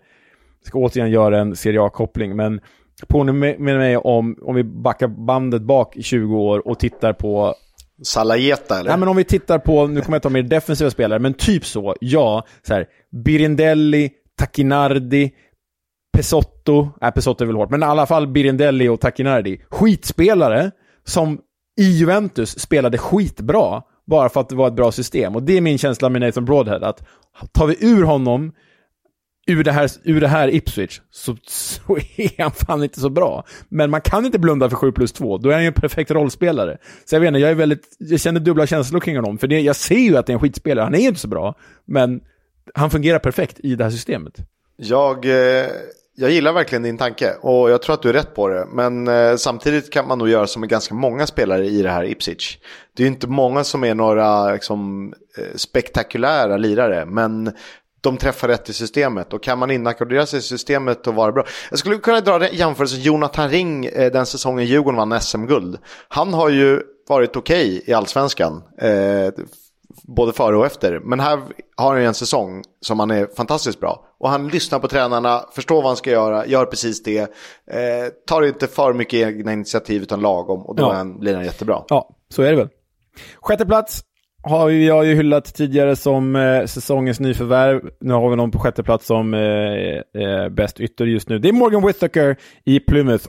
[0.69, 2.61] ska återigen göra en Serie A-koppling, men
[3.07, 7.55] påminner mig om, om vi backar bandet bak i 20 år och tittar på
[8.03, 8.89] Salajeta eller?
[8.89, 11.65] Nej, men om vi tittar på, nu kommer jag ta mer defensiva spelare, men typ
[11.65, 12.85] så, ja, så här,
[13.25, 15.31] Birindelli, Takinardi,
[16.17, 19.61] Pesotto, nej Pesotto är väl hårt, men i alla fall Birindelli och Takinardi.
[19.69, 20.71] Skitspelare
[21.05, 21.39] som
[21.79, 25.35] i Juventus spelade skitbra, bara för att det var ett bra system.
[25.35, 27.07] Och det är min känsla med Nathan Broadhead, att
[27.51, 28.51] tar vi ur honom
[29.47, 33.43] ur det här, ur det här Ipswich så, så är han fan inte så bra.
[33.69, 36.11] Men man kan inte blunda för 7 plus 2, då är han ju en perfekt
[36.11, 36.77] rollspelare.
[37.05, 39.59] Så jag vet inte, jag är väldigt, jag känner dubbla känslor kring honom, för det,
[39.59, 42.21] jag ser ju att det är en skitspelare, han är ju inte så bra, men
[42.73, 44.33] han fungerar perfekt i det här systemet.
[44.77, 45.67] Jag, eh,
[46.15, 48.67] jag gillar verkligen din tanke och jag tror att du är rätt på det.
[48.71, 52.03] Men eh, samtidigt kan man nog göra som med ganska många spelare i det här
[52.03, 52.57] Ipswich.
[52.95, 57.51] Det är ju inte många som är några liksom, eh, spektakulära lirare, men
[58.01, 59.33] de träffar rätt i systemet.
[59.33, 61.45] Och kan man inackordera sig i systemet och vara bra.
[61.69, 65.77] Jag skulle kunna dra jämförelsen Jonathan Ring eh, den säsongen Djurgården vann SM-guld.
[66.07, 68.63] Han har ju varit okej okay i allsvenskan.
[68.81, 69.33] Eh,
[70.03, 70.99] både före och efter.
[70.99, 71.39] Men här
[71.77, 74.05] har han en säsong som han är fantastiskt bra.
[74.19, 77.19] Och han lyssnar på tränarna, förstår vad han ska göra, gör precis det.
[77.19, 77.27] Eh,
[78.27, 81.03] tar inte för mycket egna initiativ utan lagom och då ja.
[81.03, 81.83] blir han jättebra.
[81.87, 82.69] Ja, så är det väl.
[83.41, 84.01] Sjätte plats,
[84.41, 87.89] har jag ju hyllat tidigare som eh, säsongens nyförvärv.
[87.99, 91.39] Nu har vi någon på sjätte plats som eh, eh, bäst ytter just nu.
[91.39, 92.35] Det är Morgan Whittaker
[92.65, 93.27] i Plymouth.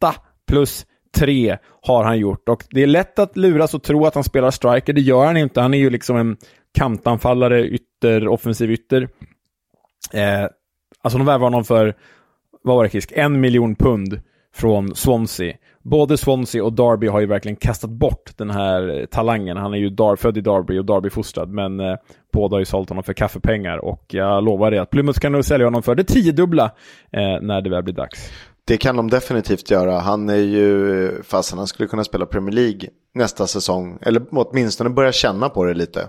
[0.00, 0.14] 8
[0.46, 0.86] plus
[1.16, 2.48] 3 har han gjort.
[2.48, 4.92] Och det är lätt att luras och tro att han spelar striker.
[4.92, 5.60] Det gör han inte.
[5.60, 6.36] Han är ju liksom en
[6.74, 9.08] kantanfallare, ytter, offensiv ytter.
[10.12, 10.46] Eh,
[11.02, 11.94] alltså de värvade honom för,
[12.62, 14.20] vad var det Kisk, en miljon pund
[14.54, 19.56] från Swansea både Swansea och Derby har ju verkligen kastat bort den här talangen.
[19.56, 21.96] Han är ju Dar född i Derby och Derby-fostrad, men eh,
[22.32, 25.44] båda har ju sålt honom för kaffepengar och jag lovar dig att Plymouth kan nog
[25.44, 26.64] sälja honom för det tiodubbla
[27.12, 28.30] eh, när det väl blir dags.
[28.64, 29.98] Det kan de definitivt göra.
[29.98, 34.90] Han är ju, eh, fast han skulle kunna spela Premier League nästa säsong, eller åtminstone
[34.90, 36.08] börja känna på det lite.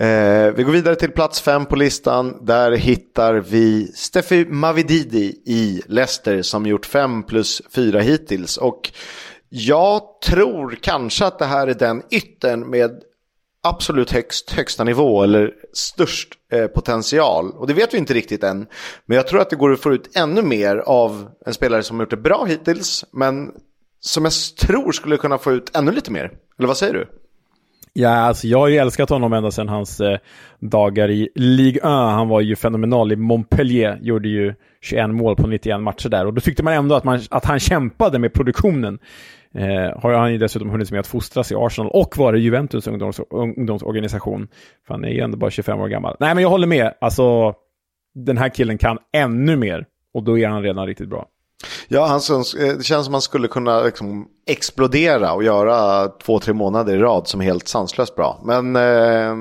[0.00, 2.44] Eh, vi går vidare till plats fem på listan.
[2.46, 8.56] Där hittar vi Steffi Mavididi i Leicester som gjort fem plus fyra hittills.
[8.56, 8.92] Och
[9.48, 12.90] jag tror kanske att det här är den yttern med
[13.62, 17.50] absolut högst, högsta nivå eller störst eh, potential.
[17.50, 18.66] Och det vet vi inte riktigt än.
[19.06, 22.00] Men jag tror att det går att få ut ännu mer av en spelare som
[22.00, 23.04] gjort det bra hittills.
[23.12, 23.52] Men
[24.00, 26.32] som jag tror skulle kunna få ut ännu lite mer.
[26.58, 27.08] Eller vad säger du?
[27.98, 30.18] Ja, alltså jag har ju älskat honom ända sedan hans eh,
[30.60, 31.84] dagar i Ligue 1.
[31.84, 36.26] Han var ju fenomenal i Montpellier, gjorde ju 21 mål på 91 matcher där.
[36.26, 38.98] Och då tyckte man ändå att, man, att han kämpade med produktionen.
[39.54, 43.20] Eh, har han ju dessutom hunnit med att fostras i Arsenal och vara Juventus ungdoms,
[43.30, 44.48] ungdomsorganisation.
[44.86, 46.16] För han är ju ändå bara 25 år gammal.
[46.20, 46.94] Nej, men jag håller med.
[47.00, 47.54] Alltså,
[48.14, 49.86] den här killen kan ännu mer.
[50.14, 51.26] Och då är han redan riktigt bra.
[51.88, 56.08] Ja, han, syns, eh, det känns som att han skulle kunna liksom explodera och göra
[56.08, 58.40] två, tre månader i rad som är helt sanslöst bra.
[58.44, 59.34] Men eh,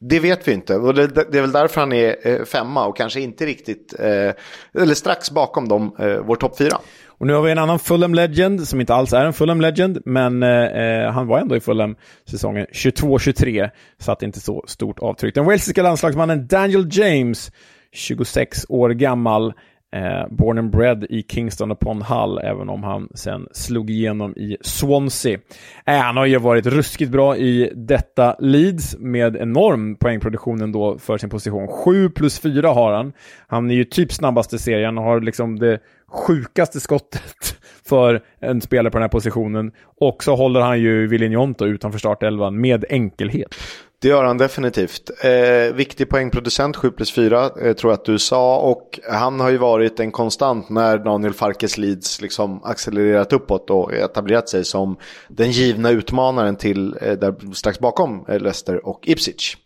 [0.00, 0.76] det vet vi inte.
[0.76, 4.82] Och det, det, är väl därför han är eh, femma och kanske inte riktigt, eh,
[4.82, 6.78] eller strax bakom dem, eh, vår topp fyra.
[7.18, 10.02] Och nu har vi en annan Fulham Legend som inte alls är en Fulham Legend,
[10.04, 11.96] men eh, eh han var ändå i Fulham
[12.30, 15.34] säsongen 22-23, satt inte så stort avtryck.
[15.34, 17.52] Den walesiska landslagsmannen Daniel James,
[17.92, 19.52] 26 år gammal,
[19.96, 24.56] Eh, born and bred i Kingston upon Hull, även om han sen slog igenom i
[24.60, 25.38] Swansea.
[25.86, 31.18] Eh, han har ju varit ruskigt bra i detta Leeds med enorm poängproduktion ändå för
[31.18, 31.68] sin position.
[31.68, 33.12] 7 plus 4 har han.
[33.46, 35.78] Han är ju typ snabbast i serien och har liksom det
[36.08, 37.56] sjukaste skottet
[37.88, 39.72] för en spelare på den här positionen.
[40.00, 43.54] Och så håller han ju Villinjonto utanför startelvan med enkelhet.
[44.06, 45.10] Det gör han definitivt.
[45.24, 48.58] Eh, viktig poängproducent, 7 plus 4, eh, tror jag att du sa.
[48.58, 53.94] Och han har ju varit en konstant när Daniel Farkes Leeds liksom accelererat uppåt och
[53.94, 54.96] etablerat sig som
[55.28, 59.56] den givna utmanaren till eh, där strax bakom eh, Leicester och Ipswich.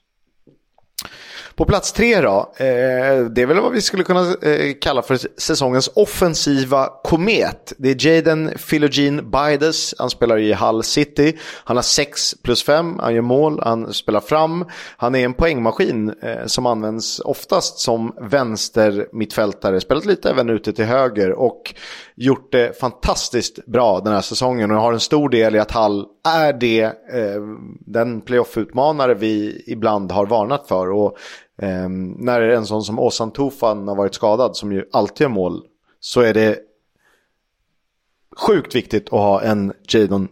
[1.55, 5.19] På plats tre då, eh, det är väl vad vi skulle kunna eh, kalla för
[5.41, 7.73] säsongens offensiva komet.
[7.79, 11.39] Det är Jaden Philogene Bides, han spelar i Hull City.
[11.65, 14.65] Han har 6 plus 5, han gör mål, han spelar fram.
[14.97, 19.81] Han är en poängmaskin eh, som används oftast som vänster mittfältare.
[19.81, 21.75] Spelat lite även ute till höger och
[22.17, 26.07] gjort det fantastiskt bra den här säsongen och har en stor del i att Hull
[26.25, 27.43] är det eh,
[27.87, 30.91] den playoff-utmanare vi ibland har varnat för.
[30.91, 31.17] Och
[32.17, 35.63] när en sån som Ozan Tufan har varit skadad, som ju alltid gör mål,
[36.01, 36.59] så är det
[38.37, 40.29] sjukt viktigt att ha en Jadon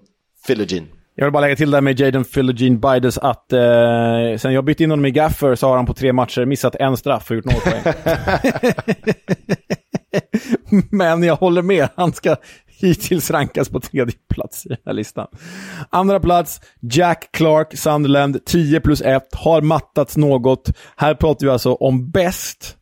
[0.46, 0.86] Philogene.
[1.14, 4.84] Jag vill bara lägga till där med Jaden Philogene Bides att eh, sen jag bytte
[4.84, 7.44] in honom i Gaffer så har han på tre matcher missat en straff och gjort
[7.44, 7.94] noll poäng.
[10.90, 12.36] Men jag håller med, han ska
[12.80, 15.26] hittills rankas på tredje plats i den här listan.
[15.90, 20.70] Andra plats, Jack Clark, Sunderland, 10 plus 1, har mattats något.
[20.96, 22.74] Här pratar vi alltså om bäst.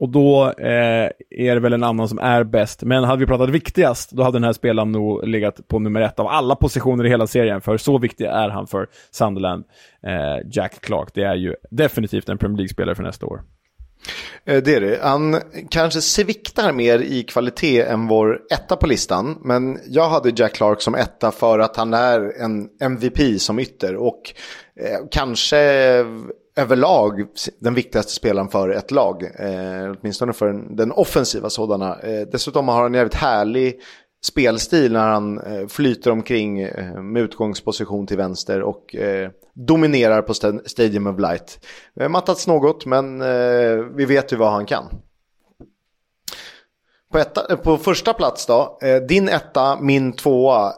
[0.00, 2.82] Och då eh, är det väl en annan som är bäst.
[2.82, 6.18] Men hade vi pratat viktigast, då hade den här spelaren nog legat på nummer ett
[6.18, 7.60] av alla positioner i hela serien.
[7.60, 9.64] För så viktig är han för Sunderland,
[10.06, 11.08] eh, Jack Clark.
[11.14, 13.40] Det är ju definitivt en Premier League-spelare för nästa år.
[14.44, 15.00] Eh, det är det.
[15.02, 15.40] Han
[15.70, 19.38] kanske sviktar mer i kvalitet än vår etta på listan.
[19.40, 23.96] Men jag hade Jack Clark som etta för att han är en MVP som ytter.
[23.96, 24.34] Och
[24.80, 25.58] eh, kanske
[26.56, 27.26] överlag
[27.60, 29.22] den viktigaste spelaren för ett lag.
[29.22, 31.98] Eh, åtminstone för den offensiva sådana.
[32.00, 33.80] Eh, dessutom har han en jävligt härlig
[34.22, 40.34] spelstil när han eh, flyter omkring eh, med utgångsposition till vänster och eh, dominerar på
[40.66, 41.66] Stadium of Light.
[42.08, 44.84] mattats något men eh, vi vet ju vad han kan.
[47.12, 50.72] På, etta, eh, på första plats då, eh, din etta, min tvåa.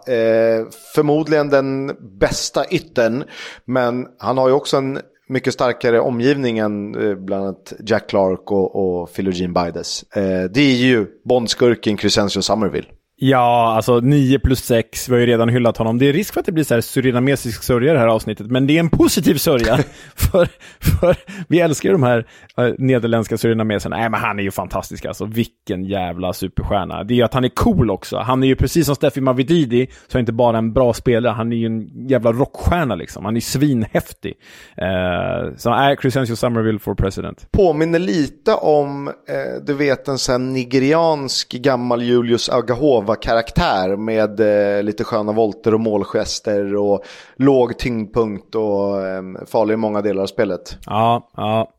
[0.94, 3.24] förmodligen den bästa ytten,
[3.64, 6.92] men han har ju också en mycket starkare omgivning än
[7.24, 10.04] bland annat Jack Clark och, och Philogene Bides.
[10.50, 12.88] det är ju Bondskurken Crescencio Somerville.
[13.22, 15.98] Ja, alltså 9 plus 6, vi har ju redan hyllat honom.
[15.98, 18.66] Det är risk för att det blir så här surinamesisk sörja det här avsnittet, men
[18.66, 19.78] det är en positiv sörja.
[20.14, 20.48] för,
[20.80, 21.16] för
[21.48, 23.96] vi älskar ju de här äh, nederländska surinameserna.
[23.96, 25.24] Nej, men han är ju fantastisk alltså.
[25.24, 27.04] Vilken jävla superstjärna.
[27.04, 28.18] Det är ju att han är cool också.
[28.18, 31.52] Han är ju precis som Steffi Mavididi, så är inte bara en bra spelare, han
[31.52, 33.24] är ju en jävla rockstjärna liksom.
[33.24, 34.34] Han är svinhäftig.
[34.82, 37.52] Uh, så är Crescencio Somerville for president.
[37.52, 44.82] Påminner lite om, eh, du vet en sån nigeriansk gammal Julius Agahova karaktär med eh,
[44.82, 47.04] lite sköna volter och målgester och
[47.36, 50.78] låg tyngdpunkt och eh, farlig i många delar av spelet.
[50.86, 51.70] Ja, ja.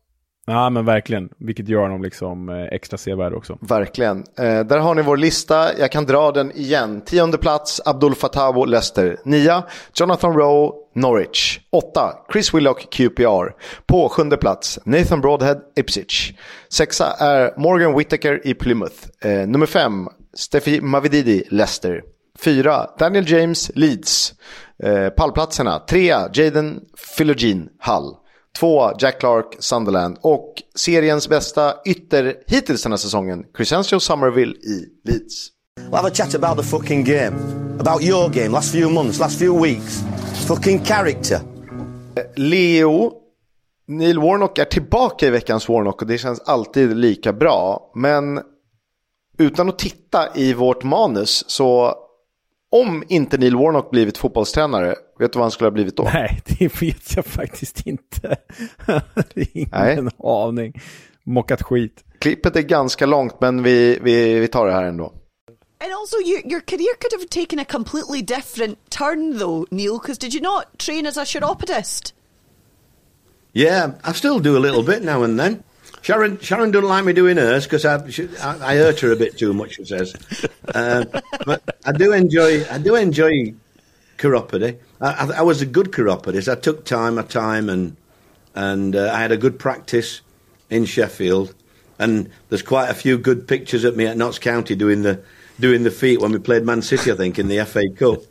[0.46, 3.58] Ja men verkligen, vilket gör honom liksom eh, extra sevärd också.
[3.60, 4.24] Verkligen.
[4.38, 7.00] Eh, där har ni vår lista, jag kan dra den igen.
[7.00, 9.16] Tionde plats, Abdul Fatabo, Leicester.
[9.24, 9.62] Nia,
[9.94, 11.60] Jonathan Rowe, Norwich.
[11.70, 13.54] Åtta, Chris Willock, QPR.
[13.86, 16.32] På sjunde plats, Nathan Broadhead, Ipswich.
[16.68, 18.96] Sexa är Morgan Whittaker i Plymouth.
[19.24, 22.02] Eh, nummer fem, Steffi Mavididi, Leicester.
[22.38, 24.34] Fyra, Daniel James, Leeds.
[24.82, 26.80] Eh, pallplatserna, trea, Jaden
[27.16, 28.16] Philogene, Hull.
[28.58, 30.18] Två, Jack Clark, Sunderland.
[30.20, 35.48] Och seriens bästa ytter hittills den här säsongen, Crescencio Somerville i Leeds.
[35.80, 37.36] We'll have a chat about the fucking game.
[37.80, 40.02] About your game, last few months, last few weeks.
[40.48, 41.40] Fucking character.
[42.36, 43.12] Leo,
[43.88, 47.90] Neil Warnock är tillbaka i veckans Warnock och det känns alltid lika bra.
[47.94, 48.40] Men
[49.38, 51.94] utan att titta i vårt manus så
[52.70, 56.02] om inte Neil Warnock blivit fotbollstränare, vet du vad han skulle ha blivit då?
[56.02, 58.36] Nej, det vet jag faktiskt inte.
[59.34, 59.98] ingen Nej.
[60.24, 60.80] aning.
[61.24, 62.04] Mockat skit.
[62.18, 65.12] Klippet är ganska långt, men vi, vi, vi tar det här ändå.
[65.84, 70.18] And also, your, your career could have taken a completely different turn, though, Neil, because
[70.18, 72.14] did you not train as a chiropodist?
[73.52, 75.62] Yeah, I still do a little bit now and then.
[76.02, 77.96] Sharon Sharon doesn't like me doing hers because I,
[78.42, 79.76] I, I hurt her a bit too much.
[79.76, 80.14] She says,
[80.74, 81.04] uh,
[81.46, 83.54] but I do enjoy I do enjoy
[84.18, 84.78] chiropody.
[85.00, 86.48] I, I, I, was a good chiropodist.
[86.48, 87.96] I took time, my time, and
[88.54, 90.20] and uh, I had a good practice
[90.70, 91.54] in Sheffield.
[91.98, 95.22] And there's quite a few good pictures of me at Notts County doing the
[95.60, 98.22] doing the feet when we played Man City, I think, in the FA Cup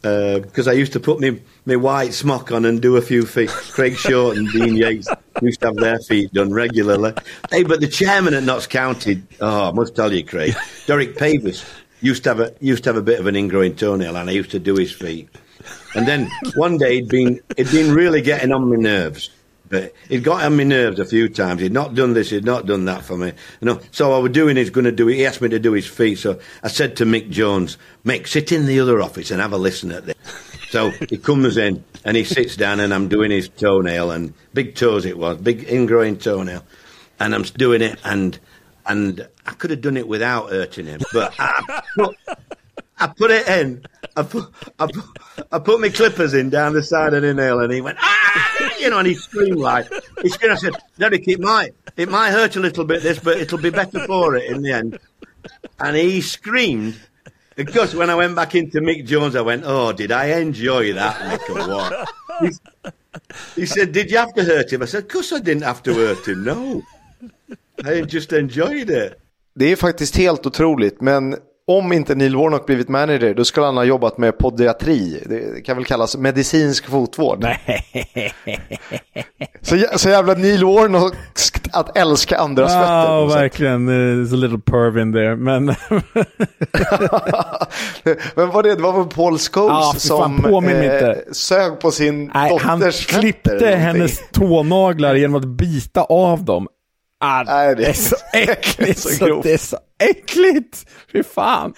[0.00, 3.24] because uh, I used to put me my white smock on and do a few
[3.24, 3.48] feet.
[3.48, 5.08] Craig Short and Dean Yates
[5.40, 7.14] used to have their feet done regularly.
[7.48, 10.54] Hey, but the chairman at Notts County, oh, I must tell you, Craig,
[10.86, 11.64] Derek Pavis
[12.00, 14.32] used to have a used to have a bit of an ingrowing toenail, and I
[14.32, 15.28] used to do his feet.
[15.94, 19.30] And then one day he'd been he'd been really getting on my nerves.
[19.68, 21.60] But he'd got on my nerves a few times.
[21.60, 23.28] He'd not done this, he'd not done that for me.
[23.60, 25.14] You know, so I was doing he's going to do it.
[25.14, 26.18] He asked me to do his feet.
[26.18, 29.56] So I said to Mick Jones, Mick, sit in the other office and have a
[29.56, 30.16] listen at this.
[30.70, 34.76] So he comes in and he sits down and I'm doing his toenail and big
[34.76, 36.64] toes it was, big ingrowing toenail.
[37.18, 38.38] And I'm doing it and
[38.86, 42.16] and I could have done it without hurting him, but I put,
[42.98, 43.84] I put it in.
[44.16, 45.04] I put, I put,
[45.52, 48.74] I put my clippers in down the side of the nail, and he went ah,
[48.78, 49.88] you know, and he screamed like
[50.22, 50.54] he screamed.
[50.54, 53.70] I said, Derek, it might, it might hurt a little bit this, but it'll be
[53.70, 54.98] better for it in the end.
[55.78, 57.00] And he screamed
[57.64, 61.16] Because when I went back into Mick Jones, I went, "Oh, did I enjoy that,
[61.28, 61.92] Mick, or what?"
[63.56, 65.82] he, said, "Did you have to hurt him?" I said, "Of course I didn't have
[65.82, 66.44] to hurt him.
[66.44, 66.82] No,
[67.84, 69.12] I just enjoyed it."
[69.54, 71.36] Det är faktiskt helt otroligt, men
[71.70, 75.22] om inte Neil Warnock blivit manager, då skulle han ha jobbat med podiatri.
[75.26, 77.38] Det kan väl kallas medicinsk fotvård.
[77.42, 78.34] Nej.
[79.62, 81.14] Så, jä- så jävla Neil Warnock
[81.72, 82.92] att älska andras fötter.
[82.92, 83.40] Ja, sätt.
[83.40, 83.90] verkligen.
[83.90, 85.36] There's a little perv in there.
[85.36, 85.66] Men
[88.34, 91.24] Men vad det, det var väl Paul Scholes fan, som inte.
[91.32, 93.80] sög på sin nej, han dotters fötter klippte eller någonting.
[93.86, 96.66] hennes tånaglar genom att bita av dem.
[97.20, 98.98] Ah, Nej, det är så äckligt.
[99.00, 99.42] så så grovt.
[99.42, 100.86] det är så äckligt.
[101.12, 101.74] Fy fan.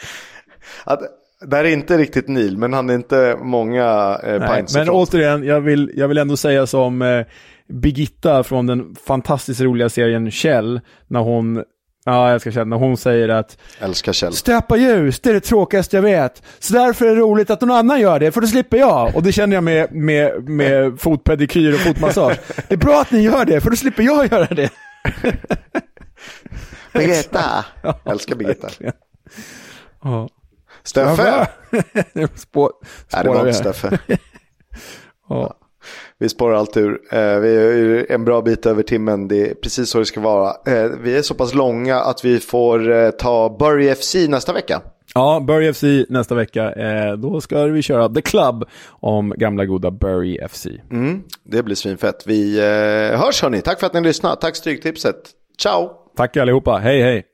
[0.84, 1.00] Att,
[1.46, 4.82] det här är inte riktigt Neil, men han är inte många eh, Nej, pints men
[4.82, 4.96] ifrån.
[4.96, 7.26] återigen, jag vill, jag vill ändå säga som eh,
[7.68, 11.62] Birgitta från den fantastiskt roliga serien Kjell, när hon,
[12.04, 14.32] ja jag ska känna, när hon säger att Älskar Kjell.
[14.32, 16.42] Stöpa ljus, det är det tråkigaste jag vet.
[16.58, 19.16] Så därför är det roligt att någon annan gör det, för då slipper jag.
[19.16, 22.36] Och det känner jag med, med, med fotpedikyr och fotmassage.
[22.68, 24.70] Det är bra att ni gör det, för då slipper jag göra det.
[26.92, 27.64] Birgitta.
[28.04, 28.68] Älskar Birgitta.
[30.02, 30.28] Ja.
[30.82, 31.48] Steffe.
[32.34, 32.72] Spår,
[33.12, 33.98] Nej, det var inte.
[35.28, 35.58] Ja.
[36.18, 37.00] Vi spårar allt ur.
[37.12, 39.28] Eh, vi är en bra bit över timmen.
[39.28, 40.50] Det är precis så det ska vara.
[40.66, 44.80] Eh, vi är så pass långa att vi får eh, ta Bury FC nästa vecka.
[45.14, 46.72] Ja, Bury FC nästa vecka.
[47.18, 50.66] Då ska vi köra The Club om gamla goda Bury FC.
[50.90, 52.26] Mm, det blir svinfett.
[52.26, 52.60] Vi
[53.16, 53.60] hörs hörni.
[53.60, 54.36] Tack för att ni lyssnade.
[54.40, 55.16] Tack Stryktipset.
[55.58, 56.01] Ciao!
[56.14, 57.24] Tack allihopa, hej hej!